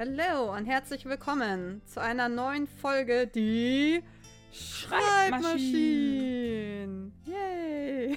[0.00, 4.04] Hallo und herzlich willkommen zu einer neuen Folge Die
[4.52, 7.12] Schreibmaschinen.
[7.24, 8.16] Yay!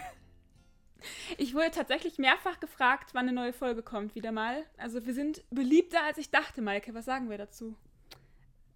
[1.40, 4.64] Ich wurde tatsächlich mehrfach gefragt, wann eine neue Folge kommt, wieder mal.
[4.78, 6.94] Also wir sind beliebter, als ich dachte, Maike.
[6.94, 7.76] Was sagen wir dazu?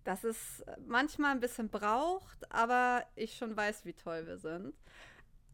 [0.04, 4.74] Dass es manchmal ein bisschen braucht, aber ich schon weiß, wie toll wir sind.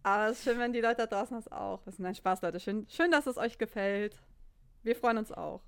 [0.04, 2.04] Aber es ist schön, wenn die Leute da draußen das auch wissen.
[2.04, 2.61] Nein, Spaß, Leute.
[2.61, 4.15] Schön, schön, dass es euch gefällt.
[4.83, 5.59] Wir freuen uns auch.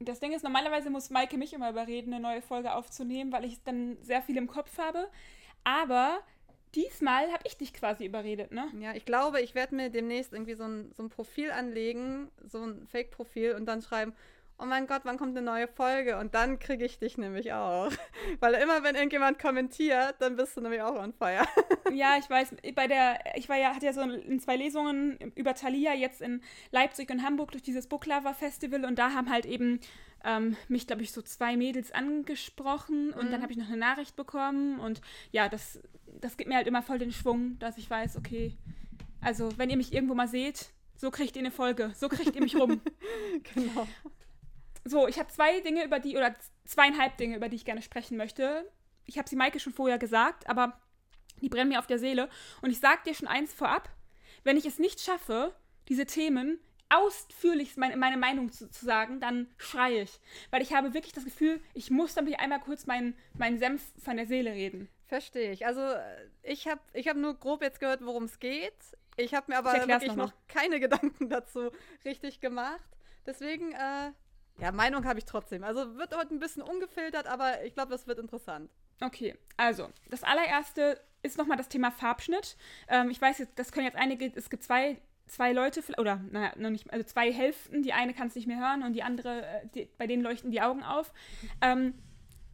[0.00, 3.62] Das Ding ist, normalerweise muss Maike mich immer überreden, eine neue Folge aufzunehmen, weil ich
[3.62, 5.08] dann sehr viel im Kopf habe.
[5.62, 6.20] Aber
[6.74, 8.68] diesmal habe ich dich quasi überredet, ne?
[8.80, 12.62] Ja, ich glaube, ich werde mir demnächst irgendwie so ein, so ein Profil anlegen, so
[12.62, 14.14] ein Fake-Profil und dann schreiben,
[14.58, 16.18] oh mein Gott, wann kommt eine neue Folge?
[16.18, 17.90] Und dann kriege ich dich nämlich auch.
[18.40, 21.44] Weil immer, wenn irgendjemand kommentiert, dann bist du nämlich auch on fire.
[21.92, 25.54] ja, ich weiß, bei der, ich war ja, hatte ja so in zwei Lesungen über
[25.54, 29.46] Thalia jetzt in Leipzig und Hamburg durch dieses Book Lover Festival und da haben halt
[29.46, 29.80] eben
[30.24, 33.30] ähm, mich, glaube ich, so zwei Mädels angesprochen und mhm.
[33.32, 35.00] dann habe ich noch eine Nachricht bekommen und
[35.32, 35.80] ja, das,
[36.20, 38.56] das gibt mir halt immer voll den Schwung, dass ich weiß, okay,
[39.20, 42.42] also wenn ihr mich irgendwo mal seht, so kriegt ihr eine Folge, so kriegt ihr
[42.42, 42.80] mich rum.
[43.54, 43.86] genau.
[44.84, 48.16] So, ich habe zwei Dinge, über die, oder zweieinhalb Dinge, über die ich gerne sprechen
[48.16, 48.70] möchte.
[49.06, 50.78] Ich habe sie Maike schon vorher gesagt, aber
[51.40, 52.28] die brennen mir auf der Seele.
[52.62, 53.88] Und ich sage dir schon eins vorab,
[54.44, 55.54] wenn ich es nicht schaffe,
[55.88, 56.58] diese Themen
[56.90, 60.20] ausführlich meine, meine Meinung zu, zu, sagen, dann schreie ich.
[60.50, 64.16] Weil ich habe wirklich das Gefühl, ich muss dann einmal kurz meinen, meinen Senf von
[64.16, 64.88] der Seele reden.
[65.06, 65.66] Verstehe ich.
[65.66, 65.82] Also
[66.42, 68.74] ich habe ich hab nur grob jetzt gehört, worum es geht.
[69.16, 71.70] Ich habe mir aber wirklich noch, noch keine Gedanken dazu
[72.04, 72.80] richtig gemacht.
[73.26, 74.12] Deswegen, äh,
[74.58, 75.64] ja, Meinung habe ich trotzdem.
[75.64, 78.70] Also wird heute ein bisschen ungefiltert, aber ich glaube, das wird interessant.
[79.00, 82.56] Okay, also das allererste ist nochmal das Thema Farbschnitt.
[82.88, 86.52] Ähm, ich weiß jetzt, das können jetzt einige, es gibt zwei, zwei Leute, oder naja,
[86.56, 87.82] noch nicht, also zwei Hälften.
[87.82, 90.50] Die eine kann es nicht mehr hören und die andere, äh, die, bei denen leuchten
[90.50, 91.12] die Augen auf.
[91.60, 91.94] Ähm,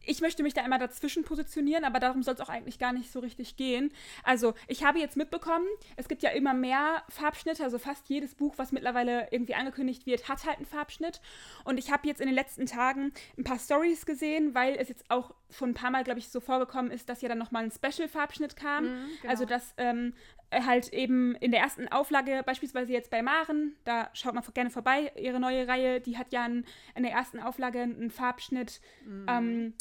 [0.05, 3.11] ich möchte mich da immer dazwischen positionieren, aber darum soll es auch eigentlich gar nicht
[3.11, 3.91] so richtig gehen.
[4.23, 5.65] Also, ich habe jetzt mitbekommen,
[5.95, 10.27] es gibt ja immer mehr Farbschnitte, also fast jedes Buch, was mittlerweile irgendwie angekündigt wird,
[10.27, 11.21] hat halt einen Farbschnitt.
[11.63, 15.09] Und ich habe jetzt in den letzten Tagen ein paar Stories gesehen, weil es jetzt
[15.09, 17.71] auch schon ein paar Mal, glaube ich, so vorgekommen ist, dass ja dann nochmal ein
[17.71, 18.85] Special-Farbschnitt kam.
[18.85, 19.31] Mhm, genau.
[19.31, 20.13] Also, dass ähm,
[20.51, 25.11] halt eben in der ersten Auflage, beispielsweise jetzt bei Maren, da schaut man gerne vorbei,
[25.15, 28.81] ihre neue Reihe, die hat ja in, in der ersten Auflage einen Farbschnitt.
[29.05, 29.25] Mhm.
[29.29, 29.73] Ähm,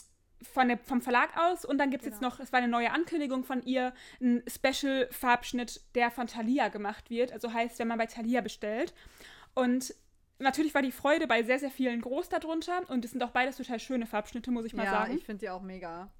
[0.42, 2.16] von der, vom Verlag aus und dann gibt es genau.
[2.16, 3.92] jetzt noch, es war eine neue Ankündigung von ihr,
[4.22, 7.32] ein Special-Farbschnitt, der von Thalia gemacht wird.
[7.32, 8.94] Also heißt, wenn man bei Thalia bestellt.
[9.54, 9.94] Und
[10.38, 13.56] natürlich war die Freude bei sehr, sehr vielen groß darunter und es sind auch beides
[13.56, 15.12] total schöne Farbschnitte, muss ich mal ja, sagen.
[15.12, 16.10] Ja, ich finde die auch mega.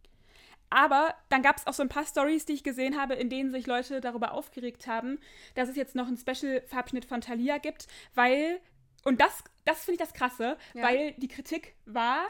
[0.70, 3.50] Aber dann gab es auch so ein paar Stories, die ich gesehen habe, in denen
[3.50, 5.18] sich Leute darüber aufgeregt haben,
[5.54, 8.60] dass es jetzt noch einen Special-Farbschnitt von Thalia gibt, weil,
[9.04, 10.82] und das, das finde ich das Krasse, ja.
[10.82, 12.22] weil die Kritik war,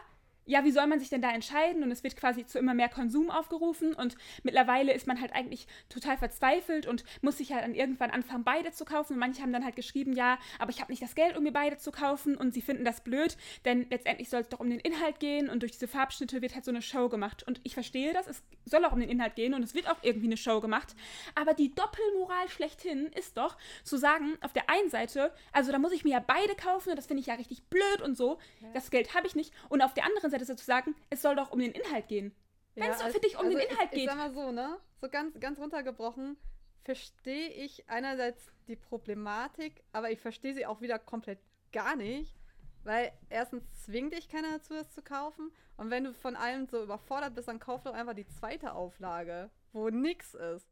[0.51, 1.85] ja, wie soll man sich denn da entscheiden?
[1.85, 5.69] Und es wird quasi zu immer mehr Konsum aufgerufen und mittlerweile ist man halt eigentlich
[5.89, 9.13] total verzweifelt und muss sich halt dann irgendwann anfangen, beide zu kaufen.
[9.13, 11.53] Und manche haben dann halt geschrieben, ja, aber ich habe nicht das Geld, um mir
[11.53, 14.81] beide zu kaufen und sie finden das blöd, denn letztendlich soll es doch um den
[14.81, 17.45] Inhalt gehen und durch diese Farbschnitte wird halt so eine Show gemacht.
[17.47, 19.99] Und ich verstehe das, es soll auch um den Inhalt gehen und es wird auch
[20.03, 20.97] irgendwie eine Show gemacht.
[21.37, 25.93] Aber die Doppelmoral schlechthin ist doch zu sagen, auf der einen Seite, also da muss
[25.93, 28.69] ich mir ja beide kaufen und das finde ich ja richtig blöd und so, ja.
[28.75, 29.55] das Geld habe ich nicht.
[29.69, 32.35] Und auf der anderen Seite Seite zu sagen, es soll doch um den Inhalt gehen.
[32.75, 34.01] Wenn ja, es doch für dich um also den Inhalt ich, geht.
[34.01, 34.79] Ich sag mal so, ne?
[35.01, 36.37] So ganz, ganz runtergebrochen,
[36.85, 41.39] verstehe ich einerseits die Problematik, aber ich verstehe sie auch wieder komplett
[41.73, 42.35] gar nicht.
[42.83, 45.51] Weil erstens zwingt dich keiner dazu, das zu kaufen.
[45.77, 49.51] Und wenn du von allem so überfordert bist, dann kauf doch einfach die zweite Auflage,
[49.73, 50.67] wo nix ist.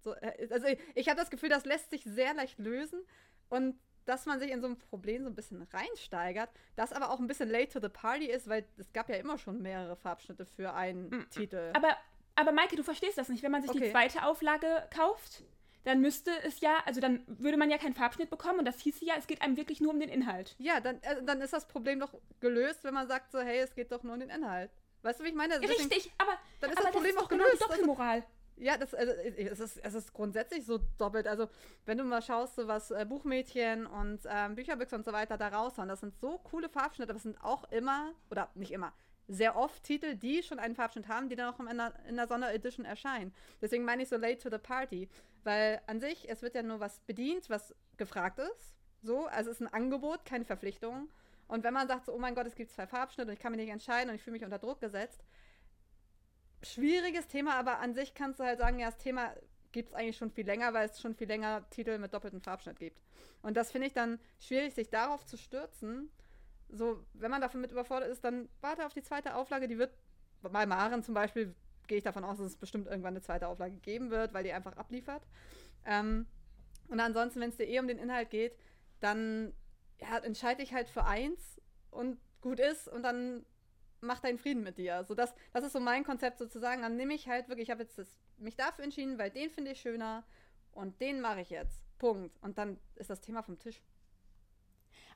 [0.00, 3.00] So, äh, also ich, ich habe das Gefühl, das lässt sich sehr leicht lösen.
[3.48, 7.20] Und dass man sich in so ein Problem so ein bisschen reinsteigert, das aber auch
[7.20, 10.46] ein bisschen late to the party ist, weil es gab ja immer schon mehrere Farbschnitte
[10.46, 11.30] für einen mhm.
[11.30, 11.72] Titel.
[11.74, 11.94] Aber,
[12.34, 13.42] aber Maike, du verstehst das nicht.
[13.42, 13.80] Wenn man sich okay.
[13.80, 15.42] die zweite Auflage kauft,
[15.84, 19.04] dann müsste es ja, also dann würde man ja keinen Farbschnitt bekommen und das hieße
[19.04, 20.56] ja, es geht einem wirklich nur um den Inhalt.
[20.58, 23.74] Ja, dann, äh, dann ist das Problem doch gelöst, wenn man sagt so, hey, es
[23.74, 24.70] geht doch nur um den Inhalt.
[25.02, 25.60] Weißt du, wie ich meine?
[25.60, 27.62] Deswegen, Richtig, aber dann ist aber das Problem das ist auch genau gelöst.
[27.62, 28.24] Die Doppelmoral.
[28.60, 31.26] Ja, das, also, es, ist, es ist grundsätzlich so doppelt.
[31.26, 31.48] Also,
[31.86, 35.48] wenn du mal schaust, so was äh, Buchmädchen und ähm, Bücherbüchse und so weiter da
[35.48, 38.92] raushauen, das sind so coole Farbschnitte, aber es sind auch immer, oder nicht immer,
[39.28, 42.26] sehr oft Titel, die schon einen Farbschnitt haben, die dann auch in der, in der
[42.26, 43.32] Sonderedition erscheinen.
[43.60, 45.08] Deswegen meine ich so late to the party.
[45.44, 48.74] Weil an sich, es wird ja nur was bedient, was gefragt ist.
[49.02, 51.08] So, also es ist ein Angebot, keine Verpflichtung.
[51.46, 53.52] Und wenn man sagt so, oh mein Gott, es gibt zwei Farbschnitte und ich kann
[53.52, 55.22] mich nicht entscheiden und ich fühle mich unter Druck gesetzt,
[56.62, 59.32] schwieriges Thema, aber an sich kannst du halt sagen, ja, das Thema
[59.72, 62.78] gibt es eigentlich schon viel länger, weil es schon viel länger Titel mit doppeltem Farbschnitt
[62.78, 63.00] gibt.
[63.42, 66.10] Und das finde ich dann schwierig, sich darauf zu stürzen.
[66.68, 69.68] So, wenn man davon mit überfordert ist, dann warte auf die zweite Auflage.
[69.68, 69.92] Die wird
[70.42, 71.54] bei Maren zum Beispiel,
[71.86, 74.52] gehe ich davon aus, dass es bestimmt irgendwann eine zweite Auflage geben wird, weil die
[74.52, 75.22] einfach abliefert.
[75.84, 76.26] Ähm,
[76.88, 78.56] und ansonsten, wenn es dir eh um den Inhalt geht,
[79.00, 79.52] dann
[80.00, 81.60] ja, entscheide ich halt für eins
[81.90, 83.44] und gut ist und dann
[84.00, 85.04] mach deinen Frieden mit dir.
[85.04, 86.82] So das, das ist so mein Konzept sozusagen.
[86.82, 89.72] Dann nehme ich halt wirklich, ich habe jetzt das, mich dafür entschieden, weil den finde
[89.72, 90.24] ich schöner
[90.72, 91.82] und den mache ich jetzt.
[91.98, 92.36] Punkt.
[92.42, 93.82] Und dann ist das Thema vom Tisch.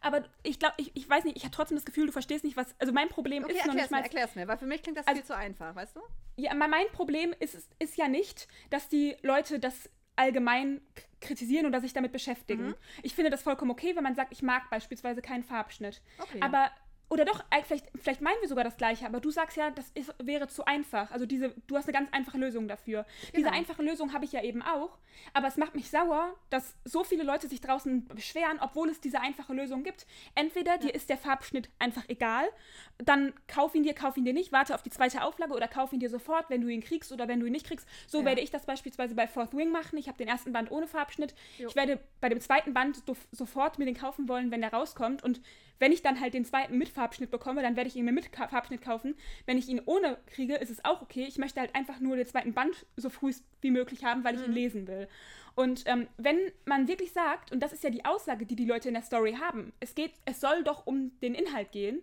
[0.00, 2.56] Aber ich glaube, ich, ich weiß nicht, ich habe trotzdem das Gefühl, du verstehst nicht,
[2.56, 2.74] was.
[2.80, 4.02] Also mein Problem okay, ist noch nicht mal.
[4.02, 6.00] Erklär's mir, weil für mich klingt das also, viel zu einfach, weißt du?
[6.36, 10.82] Ja, mein Problem ist, ist ja nicht, dass die Leute das allgemein
[11.20, 12.68] kritisieren oder sich damit beschäftigen.
[12.68, 12.74] Mhm.
[13.02, 16.02] Ich finde das vollkommen okay, wenn man sagt, ich mag beispielsweise keinen Farbschnitt.
[16.18, 16.40] Okay.
[16.40, 16.70] Aber
[17.12, 20.14] oder doch, vielleicht, vielleicht meinen wir sogar das Gleiche, aber du sagst ja, das ist,
[20.22, 21.10] wäre zu einfach.
[21.10, 23.04] Also diese, du hast eine ganz einfache Lösung dafür.
[23.20, 23.36] Genau.
[23.36, 24.96] Diese einfache Lösung habe ich ja eben auch,
[25.34, 29.20] aber es macht mich sauer, dass so viele Leute sich draußen beschweren, obwohl es diese
[29.20, 30.06] einfache Lösung gibt.
[30.34, 30.78] Entweder ja.
[30.78, 32.48] dir ist der Farbschnitt einfach egal,
[32.96, 35.92] dann kauf ihn dir, kauf ihn dir nicht, warte auf die zweite Auflage oder kauf
[35.92, 37.86] ihn dir sofort, wenn du ihn kriegst oder wenn du ihn nicht kriegst.
[38.06, 38.24] So ja.
[38.24, 39.98] werde ich das beispielsweise bei Fourth Wing machen.
[39.98, 41.34] Ich habe den ersten Band ohne Farbschnitt.
[41.58, 41.68] Jo.
[41.68, 45.42] Ich werde bei dem zweiten Band sofort mir den kaufen wollen, wenn der rauskommt und
[45.78, 48.30] wenn ich dann halt den zweiten mit Farbschnitt bekomme, dann werde ich ihn mir mit
[48.34, 49.16] Farbschnitt kaufen.
[49.46, 51.24] Wenn ich ihn ohne kriege, ist es auch okay.
[51.26, 54.40] Ich möchte halt einfach nur den zweiten Band so früh wie möglich haben, weil ich
[54.40, 54.46] mhm.
[54.46, 55.08] ihn lesen will.
[55.54, 58.88] Und ähm, wenn man wirklich sagt, und das ist ja die Aussage, die die Leute
[58.88, 62.02] in der Story haben, es geht, es soll doch um den Inhalt gehen,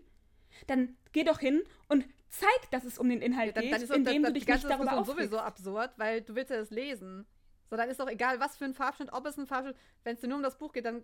[0.68, 3.98] dann geh doch hin und zeig, dass es um den Inhalt ja, dann, geht, dann
[3.98, 5.32] indem das, du dich nicht darüber aufregst.
[5.32, 7.26] sowieso absurd, weil du willst ja das lesen.
[7.70, 10.22] So, dann ist doch egal, was für ein Farbschnitt, ob es ein Farbschnitt, wenn es
[10.22, 11.04] dir nur um das Buch geht, dann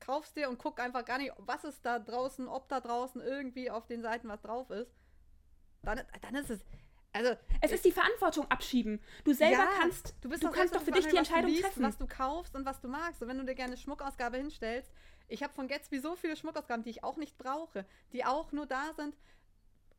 [0.00, 3.70] kaufst dir und guck einfach gar nicht, was ist da draußen, ob da draußen irgendwie
[3.70, 4.92] auf den Seiten was drauf ist.
[5.82, 6.60] Dann, dann ist es.
[7.12, 9.00] Also, es ist die Verantwortung abschieben.
[9.22, 11.84] Du selber ja, kannst, du, du kannst doch für dich die Entscheidung liest, treffen.
[11.84, 13.22] Was du kaufst und was du magst.
[13.22, 14.90] Und wenn du dir gerne Schmuckausgabe hinstellst,
[15.28, 18.66] ich habe von Gatsby so viele Schmuckausgaben, die ich auch nicht brauche, die auch nur
[18.66, 19.16] da sind,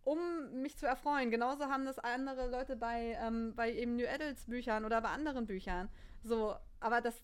[0.04, 0.20] um
[0.62, 1.32] mich zu erfreuen.
[1.32, 5.46] Genauso haben das andere Leute bei, ähm, bei eben New Adults Büchern oder bei anderen
[5.46, 5.90] Büchern.
[6.22, 7.22] So, aber das,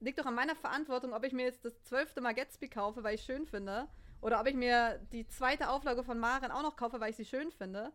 [0.00, 3.14] liegt doch an meiner Verantwortung, ob ich mir jetzt das zwölfte Mal Gatsby kaufe, weil
[3.14, 3.88] ich schön finde.
[4.20, 7.24] Oder ob ich mir die zweite Auflage von Maren auch noch kaufe, weil ich sie
[7.24, 7.92] schön finde.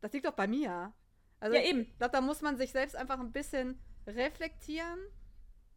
[0.00, 0.92] Das liegt doch bei mir.
[1.40, 1.82] Also ja, eben.
[1.82, 4.98] Ich glaube, da muss man sich selbst einfach ein bisschen reflektieren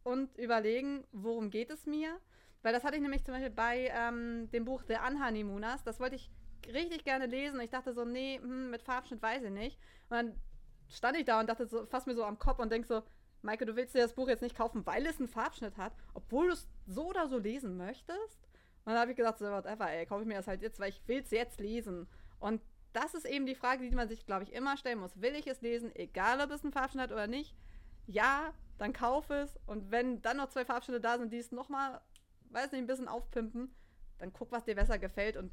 [0.04, 2.18] und überlegen, worum geht es mir.
[2.62, 5.82] Weil das hatte ich nämlich zum Beispiel bei ähm, dem Buch The Unhoneymooners.
[5.82, 6.30] Das wollte ich
[6.66, 7.60] richtig gerne lesen.
[7.60, 9.78] Ich dachte so, nee, hm, mit Farbschnitt weiß ich nicht.
[10.08, 10.40] Und dann
[10.88, 13.02] stand ich da und dachte so, fass mir so am Kopf und denk so,
[13.42, 16.48] Maike, du willst dir das Buch jetzt nicht kaufen, weil es einen Farbschnitt hat, obwohl
[16.48, 18.38] du es so oder so lesen möchtest?
[18.84, 20.90] Und dann habe ich gesagt, so whatever, ey, kaufe ich mir das halt jetzt, weil
[20.90, 22.08] ich will es jetzt lesen.
[22.38, 25.20] Und das ist eben die Frage, die man sich, glaube ich, immer stellen muss.
[25.20, 27.54] Will ich es lesen, egal ob es einen Farbschnitt hat oder nicht?
[28.06, 29.58] Ja, dann kauf es.
[29.66, 32.00] Und wenn dann noch zwei Farbschnitte da sind, die es nochmal,
[32.50, 33.74] weiß nicht, ein bisschen aufpimpen,
[34.18, 35.52] dann guck, was dir besser gefällt und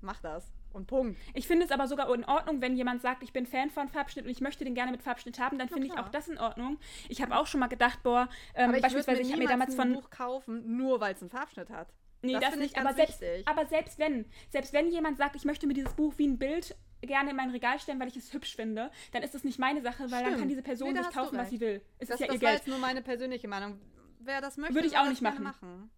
[0.00, 0.52] mach das.
[0.72, 1.18] Und Punkt.
[1.34, 4.24] Ich finde es aber sogar in Ordnung, wenn jemand sagt, ich bin Fan von Farbschnitt
[4.24, 6.78] und ich möchte den gerne mit Farbschnitt haben, dann finde ich auch das in Ordnung.
[7.08, 9.88] Ich habe auch schon mal gedacht, boah, ähm, ich beispielsweise, ich habe mir damals von.
[9.88, 11.92] ein Buch kaufen, nur weil es einen Farbschnitt hat.
[12.22, 15.66] Nee, das, das nicht, aber selbst, aber selbst wenn, selbst wenn jemand sagt, ich möchte
[15.66, 18.56] mir dieses Buch wie ein Bild gerne in mein Regal stellen, weil ich es hübsch
[18.56, 20.26] finde, dann ist das nicht meine Sache, weil Stimmt.
[20.26, 21.80] dann kann diese Person nee, sich kaufen, was sie will.
[21.98, 22.54] Es das, ist ja das ihr Geld.
[22.54, 23.80] Das ist nur meine persönliche Meinung.
[24.18, 25.42] Wer das möchte, würde ich auch nicht machen.
[25.42, 25.90] machen.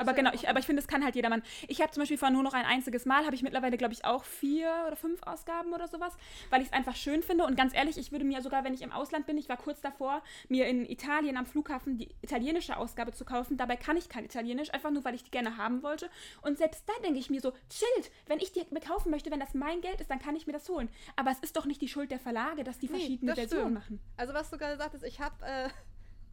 [0.00, 1.42] Aber genau, ich, aber ich finde, das kann halt jedermann.
[1.68, 4.04] Ich habe zum Beispiel von nur noch ein einziges Mal, habe ich mittlerweile, glaube ich,
[4.06, 6.16] auch vier oder fünf Ausgaben oder sowas,
[6.48, 7.44] weil ich es einfach schön finde.
[7.44, 9.82] Und ganz ehrlich, ich würde mir sogar, wenn ich im Ausland bin, ich war kurz
[9.82, 13.58] davor, mir in Italien am Flughafen die italienische Ausgabe zu kaufen.
[13.58, 16.08] Dabei kann ich kein Italienisch, einfach nur, weil ich die gerne haben wollte.
[16.40, 19.40] Und selbst da denke ich mir so, chillt, wenn ich die mir kaufen möchte, wenn
[19.40, 20.88] das mein Geld ist, dann kann ich mir das holen.
[21.16, 24.00] Aber es ist doch nicht die Schuld der Verlage, dass die nee, verschiedene Versionen machen.
[24.16, 25.44] Also was du gerade sagtest, ich habe...
[25.44, 25.68] Äh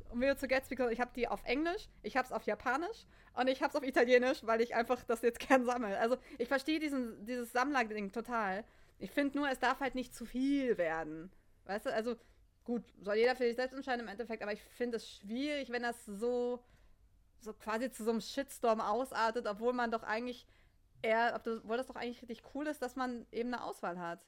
[0.10, 3.06] um wieder zu Gatsby, ich habe die auf Englisch, ich habe es auf Japanisch
[3.38, 5.98] und ich habe es auf Italienisch, weil ich einfach das jetzt gern sammle.
[6.00, 8.64] Also ich verstehe dieses Sammler-Ding total.
[9.00, 11.32] Ich finde nur, es darf halt nicht zu viel werden.
[11.66, 12.16] Weißt du, also
[12.64, 15.84] gut, soll jeder für sich selbst entscheiden im Endeffekt, aber ich finde es schwierig, wenn
[15.84, 16.64] das so,
[17.40, 20.48] so quasi zu so einem Shitstorm ausartet, obwohl man doch eigentlich
[21.04, 24.26] eher, obwohl das doch eigentlich richtig cool ist, dass man eben eine Auswahl hat.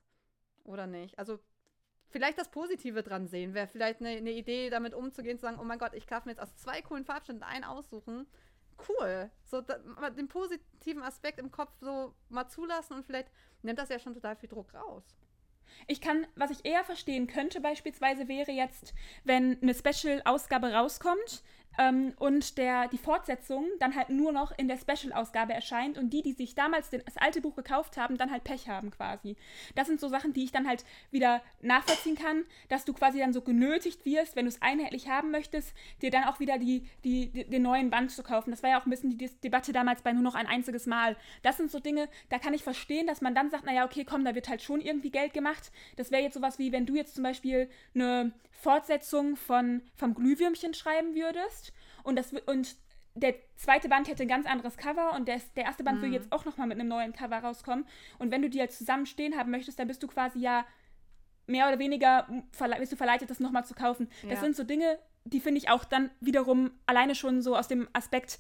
[0.65, 1.17] Oder nicht?
[1.17, 1.39] Also
[2.09, 3.55] vielleicht das Positive dran sehen.
[3.55, 6.31] Wäre vielleicht eine, eine, Idee, damit umzugehen, zu sagen, oh mein Gott, ich darf mir
[6.31, 8.27] jetzt aus zwei coolen Farbständen einen aussuchen.
[8.87, 9.29] Cool.
[9.43, 9.77] So, da,
[10.09, 13.29] den positiven Aspekt im Kopf so mal zulassen und vielleicht
[13.61, 15.03] nimmt das ja schon total viel Druck raus.
[15.87, 18.93] Ich kann, was ich eher verstehen könnte beispielsweise wäre jetzt,
[19.23, 21.43] wenn eine Special-Ausgabe rauskommt,
[21.79, 26.21] ähm, und der, die Fortsetzung dann halt nur noch in der Special-Ausgabe erscheint und die,
[26.21, 29.37] die sich damals den, das alte Buch gekauft haben, dann halt Pech haben quasi.
[29.75, 33.31] Das sind so Sachen, die ich dann halt wieder nachvollziehen kann, dass du quasi dann
[33.31, 37.27] so genötigt wirst, wenn du es einheitlich haben möchtest, dir dann auch wieder die, die,
[37.27, 38.51] die, den neuen Band zu kaufen.
[38.51, 41.15] Das war ja auch ein bisschen die Debatte damals bei nur noch ein einziges Mal.
[41.43, 44.25] Das sind so Dinge, da kann ich verstehen, dass man dann sagt, naja, okay, komm,
[44.25, 45.71] da wird halt schon irgendwie Geld gemacht.
[45.95, 50.73] Das wäre jetzt sowas wie, wenn du jetzt zum Beispiel eine Fortsetzung von, vom Glühwürmchen
[50.73, 51.68] schreiben würdest
[52.03, 52.75] und, das, und
[53.15, 56.03] der zweite Band hätte ein ganz anderes Cover und der, der erste Band mhm.
[56.03, 57.85] will jetzt auch nochmal mit einem neuen Cover rauskommen.
[58.17, 60.65] Und wenn du die halt zusammen stehen haben möchtest, dann bist du quasi ja
[61.47, 62.27] mehr oder weniger,
[62.79, 64.09] bist du verleitet, das nochmal zu kaufen.
[64.23, 64.29] Ja.
[64.29, 67.87] Das sind so Dinge, die finde ich auch dann wiederum alleine schon so aus dem
[67.93, 68.39] Aspekt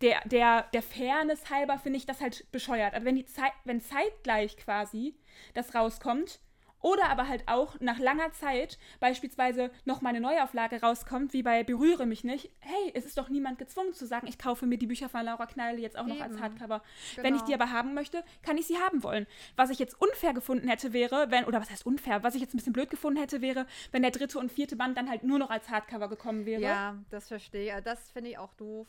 [0.00, 2.94] der, der, der Fairness halber, finde ich das halt bescheuert.
[2.94, 5.16] Also wenn, die Zeit, wenn zeitgleich quasi
[5.52, 6.40] das rauskommt,
[6.84, 12.04] oder aber halt auch nach langer Zeit beispielsweise nochmal eine Neuauflage rauskommt, wie bei Berühre
[12.04, 12.50] mich nicht.
[12.60, 15.46] Hey, es ist doch niemand gezwungen zu sagen, ich kaufe mir die Bücher von Laura
[15.46, 16.82] Kneile jetzt auch noch als Hardcover.
[17.14, 17.26] Genau.
[17.26, 19.26] Wenn ich die aber haben möchte, kann ich sie haben wollen.
[19.56, 22.52] Was ich jetzt unfair gefunden hätte, wäre, wenn, oder was heißt unfair, was ich jetzt
[22.52, 25.38] ein bisschen blöd gefunden hätte, wäre, wenn der dritte und vierte Band dann halt nur
[25.38, 26.60] noch als Hardcover gekommen wäre.
[26.60, 27.84] Ja, das verstehe ich.
[27.84, 28.88] Das finde ich auch doof.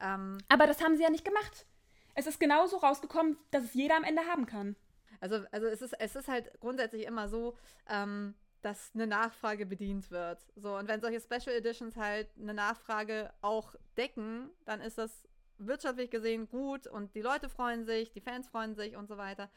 [0.00, 1.66] Ähm aber das haben sie ja nicht gemacht.
[2.14, 4.76] Es ist genauso rausgekommen, dass es jeder am Ende haben kann.
[5.22, 7.56] Also, also es, ist, es ist halt grundsätzlich immer so,
[7.88, 10.44] ähm, dass eine Nachfrage bedient wird.
[10.56, 16.10] So, und wenn solche Special Editions halt eine Nachfrage auch decken, dann ist das wirtschaftlich
[16.10, 19.48] gesehen gut und die Leute freuen sich, die Fans freuen sich und so weiter.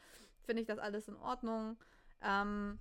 [0.45, 1.77] Finde ich das alles in Ordnung.
[2.21, 2.77] Ähm,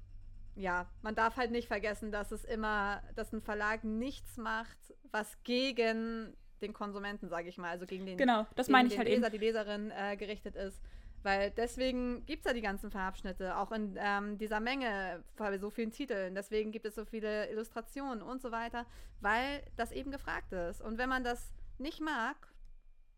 [0.55, 4.77] ja, man darf halt nicht vergessen, dass es immer, dass ein Verlag nichts macht,
[5.11, 9.09] was gegen den Konsumenten, sage ich mal, also gegen den, genau, das meine ich halt
[9.09, 9.33] Leser, eben.
[9.33, 10.83] die Leserin äh, gerichtet ist.
[11.25, 15.71] Weil deswegen gibt es ja die ganzen Farbschnitte, auch in ähm, dieser Menge, bei so
[15.71, 16.35] vielen Titeln.
[16.35, 18.85] Deswegen gibt es so viele Illustrationen und so weiter,
[19.21, 20.83] weil das eben gefragt ist.
[20.83, 22.37] Und wenn man das nicht mag,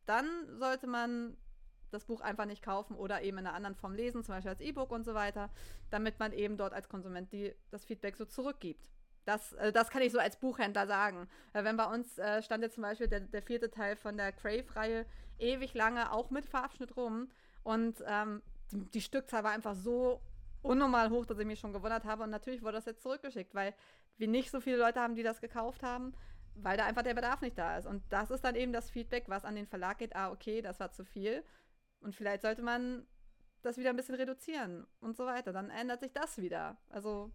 [0.06, 1.36] dann sollte man
[1.90, 4.60] das Buch einfach nicht kaufen oder eben in einer anderen Form lesen, zum Beispiel als
[4.60, 5.50] E-Book und so weiter,
[5.90, 8.88] damit man eben dort als Konsument die, das Feedback so zurückgibt.
[9.24, 11.28] Das, äh, das kann ich so als Buchhändler sagen.
[11.52, 14.30] Weil wenn bei uns äh, stand jetzt zum Beispiel der, der vierte Teil von der
[14.30, 15.06] Crave-Reihe
[15.38, 17.28] ewig lange auch mit Farbschnitt rum,
[17.66, 20.20] und ähm, die, die, Stückzahl war einfach so
[20.62, 22.22] unnormal hoch, dass ich mich schon gewundert habe.
[22.22, 23.74] Und natürlich wurde das jetzt zurückgeschickt, weil
[24.18, 26.14] wir nicht so viele Leute haben, die das gekauft haben,
[26.54, 27.86] weil da einfach der Bedarf nicht da ist.
[27.86, 30.14] Und das ist dann eben das Feedback, was an den Verlag geht.
[30.14, 31.42] Ah, okay, das war zu viel.
[31.98, 33.04] Und vielleicht sollte man
[33.62, 35.52] das wieder ein bisschen reduzieren und so weiter.
[35.52, 36.76] Dann ändert sich das wieder.
[36.88, 37.32] Also.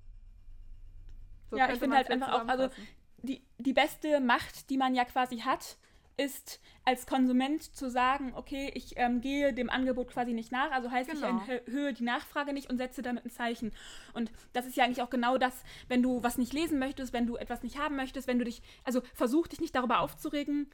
[1.50, 2.70] So ja, ich finde halt einfach auch, also
[3.18, 5.78] die, die beste Macht, die man ja quasi hat,
[6.22, 10.92] ist als Konsument zu sagen, okay, ich ähm, gehe dem Angebot quasi nicht nach, also
[10.92, 11.42] heißt, genau.
[11.44, 13.72] ich erhöhe die Nachfrage nicht und setze damit ein Zeichen.
[14.14, 17.28] Und das ist ja eigentlich auch genau das, wenn du was nicht lesen möchtest, wenn
[17.28, 20.70] du etwas nicht haben möchtest, wenn du dich, also versuch dich nicht darüber aufzuregen,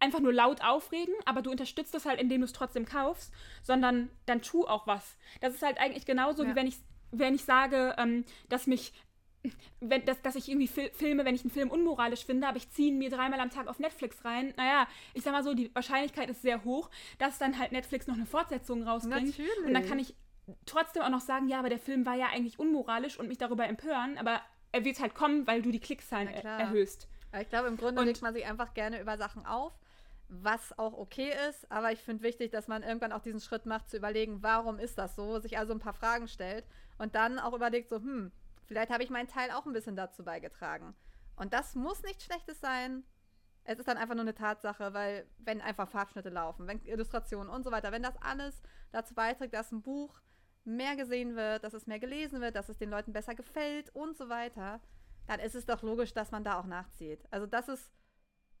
[0.00, 4.10] einfach nur laut aufregen, aber du unterstützt es halt, indem du es trotzdem kaufst, sondern
[4.26, 5.16] dann tu auch was.
[5.40, 6.50] Das ist halt eigentlich genauso, ja.
[6.50, 6.76] wie wenn ich
[7.18, 8.92] wenn ich sage, ähm, dass mich
[9.80, 12.70] wenn, dass, dass ich irgendwie Fil Filme, wenn ich einen Film unmoralisch finde, aber ich
[12.70, 15.74] ziehe ihn mir dreimal am Tag auf Netflix rein, naja, ich sag mal so, die
[15.74, 19.26] Wahrscheinlichkeit ist sehr hoch, dass dann halt Netflix noch eine Fortsetzung rausbringt.
[19.26, 19.66] Natürlich.
[19.66, 20.14] Und dann kann ich
[20.66, 23.66] trotzdem auch noch sagen, ja, aber der Film war ja eigentlich unmoralisch und mich darüber
[23.66, 24.40] empören, aber
[24.72, 27.08] er wird halt kommen, weil du die Klickzahlen er erhöhst.
[27.40, 29.72] ich glaube, im Grunde und legt man sich einfach gerne über Sachen auf,
[30.28, 33.90] was auch okay ist, aber ich finde wichtig, dass man irgendwann auch diesen Schritt macht,
[33.90, 36.64] zu überlegen, warum ist das so, sich also ein paar Fragen stellt
[36.98, 38.32] und dann auch überlegt, so, hm,
[38.66, 40.94] Vielleicht habe ich meinen Teil auch ein bisschen dazu beigetragen.
[41.36, 43.04] Und das muss nichts Schlechtes sein.
[43.64, 47.64] Es ist dann einfach nur eine Tatsache, weil wenn einfach Farbschnitte laufen, wenn Illustrationen und
[47.64, 50.20] so weiter, wenn das alles dazu beiträgt, dass ein Buch
[50.64, 54.16] mehr gesehen wird, dass es mehr gelesen wird, dass es den Leuten besser gefällt und
[54.16, 54.80] so weiter,
[55.26, 57.24] dann ist es doch logisch, dass man da auch nachzieht.
[57.30, 57.92] Also das ist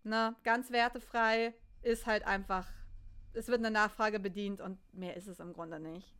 [0.02, 2.66] ne, ganz wertefrei, ist halt einfach,
[3.32, 6.14] es wird eine Nachfrage bedient und mehr ist es im Grunde nicht.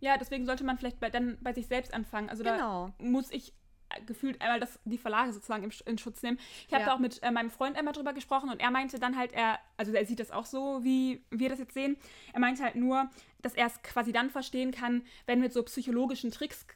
[0.00, 2.28] Ja, deswegen sollte man vielleicht bei, dann bei sich selbst anfangen.
[2.28, 2.92] Also genau.
[2.98, 3.52] da muss ich
[3.88, 6.38] äh, gefühlt einmal das, die Verlage sozusagen im, in Schutz nehmen.
[6.66, 6.88] Ich habe ja.
[6.88, 9.58] da auch mit äh, meinem Freund einmal drüber gesprochen und er meinte dann halt, er,
[9.76, 11.96] also er sieht das auch so, wie wir das jetzt sehen.
[12.32, 13.08] Er meinte halt nur,
[13.42, 16.66] dass er es quasi dann verstehen kann, wenn mit so psychologischen Tricks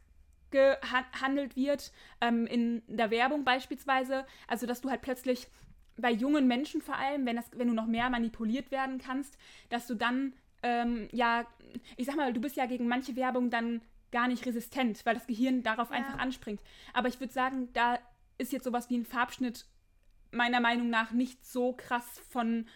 [0.50, 4.26] gehandelt wird, ähm, in der Werbung beispielsweise.
[4.48, 5.46] Also, dass du halt plötzlich
[5.96, 9.36] bei jungen Menschen vor allem, wenn, das, wenn du noch mehr manipuliert werden kannst,
[9.68, 11.46] dass du dann ähm, ja,
[11.96, 15.26] ich sag mal, du bist ja gegen manche Werbung dann gar nicht resistent, weil das
[15.26, 15.96] Gehirn darauf ja.
[15.96, 16.60] einfach anspringt.
[16.92, 17.98] Aber ich würde sagen, da
[18.38, 19.66] ist jetzt sowas wie ein Farbschnitt
[20.32, 22.66] meiner Meinung nach nicht so krass von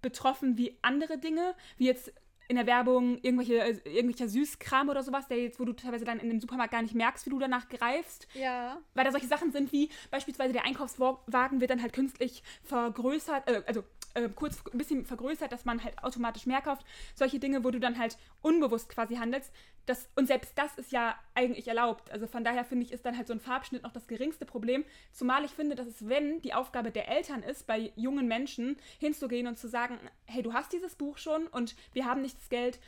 [0.00, 2.12] betroffen wie andere Dinge, wie jetzt
[2.46, 6.20] in der Werbung irgendwelche, äh, irgendwelcher Süßkram oder sowas, der jetzt, wo du teilweise dann
[6.20, 8.28] in dem Supermarkt gar nicht merkst, wie du danach greifst.
[8.34, 8.78] Ja.
[8.92, 13.62] Weil da solche Sachen sind wie beispielsweise der Einkaufswagen wird dann halt künstlich vergrößert, äh,
[13.66, 13.82] also
[14.14, 16.86] äh, kurz ein bisschen vergrößert, dass man halt automatisch mehr kauft.
[17.14, 19.52] Solche Dinge, wo du dann halt unbewusst quasi handelst.
[19.86, 22.10] Das, und selbst das ist ja eigentlich erlaubt.
[22.10, 24.84] Also von daher finde ich, ist dann halt so ein Farbschnitt noch das geringste Problem.
[25.12, 29.46] Zumal ich finde, dass es, wenn die Aufgabe der Eltern ist, bei jungen Menschen hinzugehen
[29.46, 32.78] und zu sagen, hey, du hast dieses Buch schon und wir haben nicht das Geld,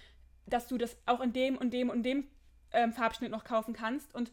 [0.47, 2.28] dass du das auch in dem und dem und dem
[2.73, 4.14] ähm, Farbschnitt noch kaufen kannst.
[4.14, 4.30] Und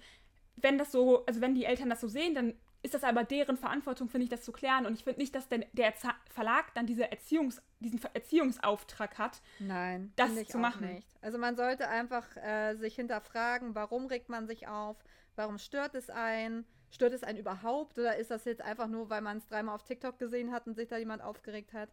[0.56, 3.58] wenn das so, also wenn die Eltern das so sehen, dann ist das aber deren
[3.58, 4.86] Verantwortung, finde ich, das zu klären.
[4.86, 5.94] Und ich finde nicht, dass der, der
[6.30, 10.94] Verlag dann diese Erziehungs, diesen Erziehungsauftrag hat, Nein, das ich zu auch machen.
[10.94, 11.08] Nicht.
[11.22, 14.98] Also man sollte einfach äh, sich hinterfragen, warum regt man sich auf,
[15.38, 19.22] warum stört es einen, stört es einen überhaupt oder ist das jetzt einfach nur, weil
[19.22, 21.90] man es dreimal auf TikTok gesehen hat und sich da jemand aufgeregt hat?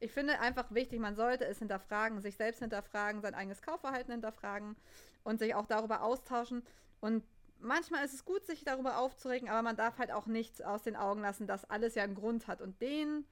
[0.00, 4.74] Ich finde einfach wichtig, man sollte es hinterfragen, sich selbst hinterfragen, sein eigenes Kaufverhalten hinterfragen
[5.22, 6.64] und sich auch darüber austauschen.
[7.00, 7.22] Und
[7.60, 10.96] manchmal ist es gut, sich darüber aufzuregen, aber man darf halt auch nicht aus den
[10.96, 12.60] Augen lassen, dass alles ja einen Grund hat.
[12.60, 13.24] Und den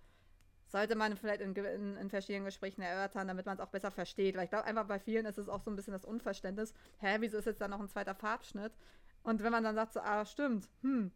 [0.68, 4.36] sollte man vielleicht in, in, in verschiedenen Gesprächen erörtern, damit man es auch besser versteht.
[4.36, 6.72] Weil ich glaube, einfach bei vielen ist es auch so ein bisschen das Unverständnis.
[6.98, 8.72] Hä, wieso ist jetzt da noch ein zweiter Farbschnitt?
[9.22, 11.12] Und wenn man dann sagt so, ah, stimmt, hm,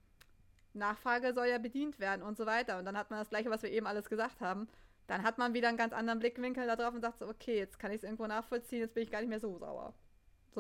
[0.75, 2.79] Nachfrage soll ja bedient werden und so weiter.
[2.79, 4.69] Und dann hat man das Gleiche, was wir eben alles gesagt haben.
[5.07, 7.79] Dann hat man wieder einen ganz anderen Blickwinkel da drauf und sagt so, okay, jetzt
[7.79, 9.95] kann ich es irgendwo nachvollziehen, jetzt bin ich gar nicht mehr so sauer.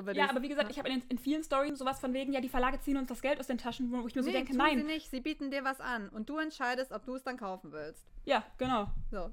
[0.04, 2.40] So ja, aber wie gesagt, ich habe in, in, vielen Stories sowas von wegen, ja,
[2.40, 4.50] die Verlage ziehen uns das Geld aus den Taschen, wo ich nur nee, so denke,
[4.50, 4.78] tun nein.
[4.78, 7.72] sie nicht, sie bieten dir was an und du entscheidest, ob du es dann kaufen
[7.72, 8.04] willst.
[8.26, 8.88] Ja, genau.
[9.10, 9.30] So.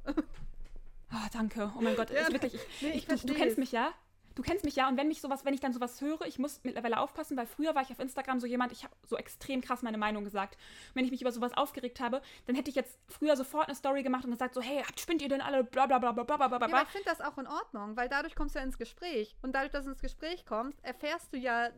[1.16, 1.72] Oh, danke.
[1.78, 2.56] Oh mein Gott, ja, ich wirklich.
[2.56, 3.94] Ich, nee, ich, ich du, du kennst mich ja.
[4.36, 6.62] Du kennst mich ja und wenn mich sowas, wenn ich dann sowas höre, ich muss
[6.64, 9.82] mittlerweile aufpassen, weil früher war ich auf Instagram so jemand, ich habe so extrem krass
[9.82, 10.58] meine Meinung gesagt.
[10.94, 14.04] wenn ich mich über sowas aufgeregt habe, dann hätte ich jetzt früher sofort eine Story
[14.04, 16.58] gemacht und gesagt so, hey, spinnt ihr denn alle bla bla bla bla bla bla
[16.58, 16.68] bla.
[16.68, 19.54] Ja, ich finde das auch in Ordnung, weil dadurch kommst du ja ins Gespräch und
[19.54, 21.70] dadurch, dass du ins Gespräch kommst, erfährst du ja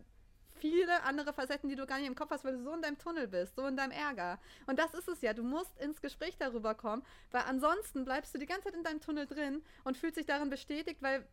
[0.59, 2.97] viele andere Facetten, die du gar nicht im Kopf hast, weil du so in deinem
[2.97, 4.39] Tunnel bist, so in deinem Ärger.
[4.67, 5.33] Und das ist es ja.
[5.33, 9.01] Du musst ins Gespräch darüber kommen, weil ansonsten bleibst du die ganze Zeit in deinem
[9.01, 11.27] Tunnel drin und fühlst dich darin bestätigt, weil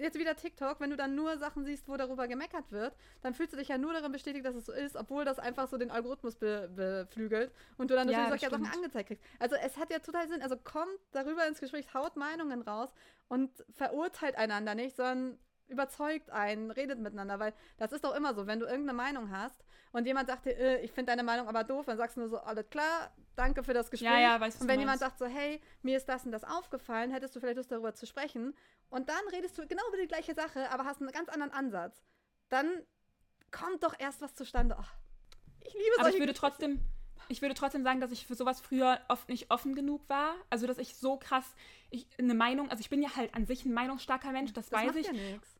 [0.00, 3.52] jetzt wieder TikTok, wenn du dann nur Sachen siehst, wo darüber gemeckert wird, dann fühlst
[3.52, 5.90] du dich ja nur darin bestätigt, dass es so ist, obwohl das einfach so den
[5.90, 9.24] Algorithmus be beflügelt und du dann natürlich ja, solche Sachen angezeigt kriegst.
[9.38, 10.42] Also es hat ja total Sinn.
[10.42, 12.90] Also kommt darüber ins Gespräch, haut Meinungen raus
[13.28, 18.46] und verurteilt einander nicht, sondern überzeugt einen, redet miteinander, weil das ist doch immer so,
[18.46, 21.64] wenn du irgendeine Meinung hast und jemand sagt dir, äh, ich finde deine Meinung aber
[21.64, 24.10] doof, dann sagst du nur so, alles klar, danke für das Gespräch.
[24.10, 27.10] Ja, ja, weißt, und wenn jemand sagt so, hey, mir ist das und das aufgefallen,
[27.10, 28.54] hättest du vielleicht Lust darüber zu sprechen
[28.90, 32.02] und dann redest du genau über die gleiche Sache, aber hast einen ganz anderen Ansatz,
[32.48, 32.82] dann
[33.50, 34.76] kommt doch erst was zustande.
[34.78, 34.84] Oh,
[35.60, 36.80] ich liebe Aber ich würde trotzdem,
[37.28, 40.34] ich würde trotzdem sagen, dass ich für sowas früher oft nicht offen genug war.
[40.50, 41.54] Also, dass ich so krass
[41.90, 44.86] ich, eine Meinung, also ich bin ja halt an sich ein meinungsstarker Mensch, das, das
[44.86, 45.06] weiß ich.
[45.06, 45.54] Ja nichts.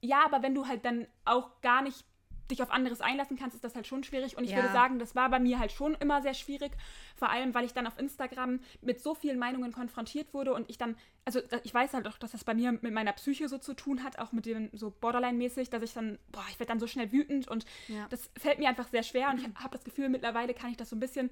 [0.00, 2.04] Ja, aber wenn du halt dann auch gar nicht
[2.52, 4.36] dich auf anderes einlassen kannst, ist das halt schon schwierig.
[4.36, 4.56] Und ich ja.
[4.56, 6.72] würde sagen, das war bei mir halt schon immer sehr schwierig.
[7.16, 10.78] Vor allem, weil ich dann auf Instagram mit so vielen Meinungen konfrontiert wurde und ich
[10.78, 13.74] dann, also ich weiß halt auch, dass das bei mir mit meiner Psyche so zu
[13.74, 16.86] tun hat, auch mit dem so Borderline-mäßig, dass ich dann, boah, ich werde dann so
[16.86, 18.06] schnell wütend und ja.
[18.10, 20.90] das fällt mir einfach sehr schwer und ich habe das Gefühl, mittlerweile kann ich das
[20.90, 21.30] so ein bisschen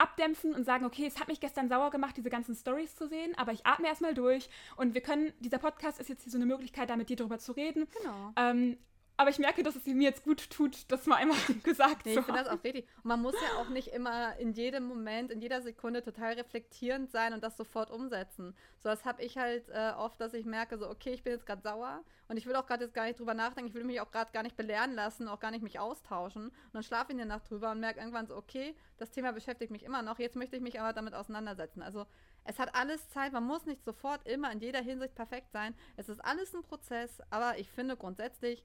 [0.00, 3.36] abdämpfen und sagen, okay, es hat mich gestern sauer gemacht, diese ganzen Stories zu sehen,
[3.36, 6.46] aber ich atme erstmal durch und wir können, dieser Podcast ist jetzt hier so eine
[6.46, 7.86] Möglichkeit, da mit dir drüber zu reden.
[8.00, 8.32] Genau.
[8.36, 8.78] Ähm,
[9.20, 12.20] aber ich merke, dass es mir jetzt gut tut, das mal einmal gesagt nee, zu
[12.20, 12.86] Ich finde das auch richtig.
[13.02, 17.10] Und man muss ja auch nicht immer in jedem Moment, in jeder Sekunde total reflektierend
[17.10, 18.56] sein und das sofort umsetzen.
[18.78, 21.44] So, das habe ich halt äh, oft, dass ich merke, so, okay, ich bin jetzt
[21.44, 24.00] gerade sauer und ich will auch gerade jetzt gar nicht drüber nachdenken, ich will mich
[24.00, 26.44] auch gerade gar nicht belehren lassen, auch gar nicht mich austauschen.
[26.44, 29.32] Und dann schlafe ich in der Nacht drüber und merke irgendwann so, okay, das Thema
[29.32, 31.82] beschäftigt mich immer noch, jetzt möchte ich mich aber damit auseinandersetzen.
[31.82, 32.06] Also
[32.44, 35.74] es hat alles Zeit, man muss nicht sofort immer in jeder Hinsicht perfekt sein.
[35.98, 38.64] Es ist alles ein Prozess, aber ich finde grundsätzlich,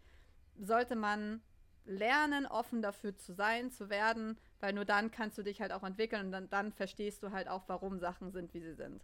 [0.59, 1.41] sollte man
[1.85, 5.83] lernen, offen dafür zu sein, zu werden, weil nur dann kannst du dich halt auch
[5.83, 9.03] entwickeln und dann, dann verstehst du halt auch, warum Sachen sind, wie sie sind.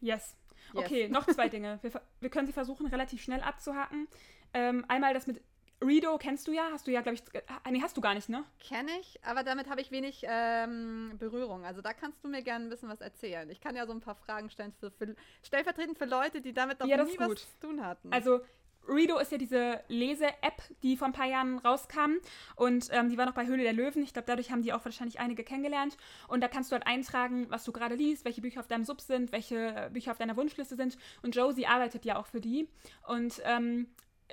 [0.00, 0.36] Yes.
[0.74, 0.84] yes.
[0.84, 1.78] Okay, noch zwei Dinge.
[1.82, 4.08] Wir, wir, können sie versuchen, relativ schnell abzuhaken.
[4.52, 5.40] Ähm, einmal das mit
[5.82, 8.28] Redo kennst du ja, hast du ja, glaube ich, ah, nee, hast du gar nicht,
[8.28, 8.44] ne?
[8.60, 11.64] Kenne ich, aber damit habe ich wenig ähm, Berührung.
[11.64, 13.48] Also da kannst du mir gerne ein bisschen was erzählen.
[13.50, 16.80] Ich kann ja so ein paar Fragen stellen, für, für stellvertretend für Leute, die damit
[16.80, 18.12] noch ja, nie was zu tun hatten.
[18.12, 18.40] Also
[18.88, 22.16] Redo ist ja diese Lese-App, die vor ein paar Jahren rauskam
[22.56, 24.02] und ähm, die war noch bei Höhle der Löwen.
[24.02, 25.96] Ich glaube, dadurch haben die auch wahrscheinlich einige kennengelernt.
[26.28, 29.00] Und da kannst du halt eintragen, was du gerade liest, welche Bücher auf deinem Sub
[29.00, 30.96] sind, welche Bücher auf deiner Wunschliste sind.
[31.22, 32.68] Und Josie arbeitet ja auch für die.
[33.06, 33.86] Und ähm,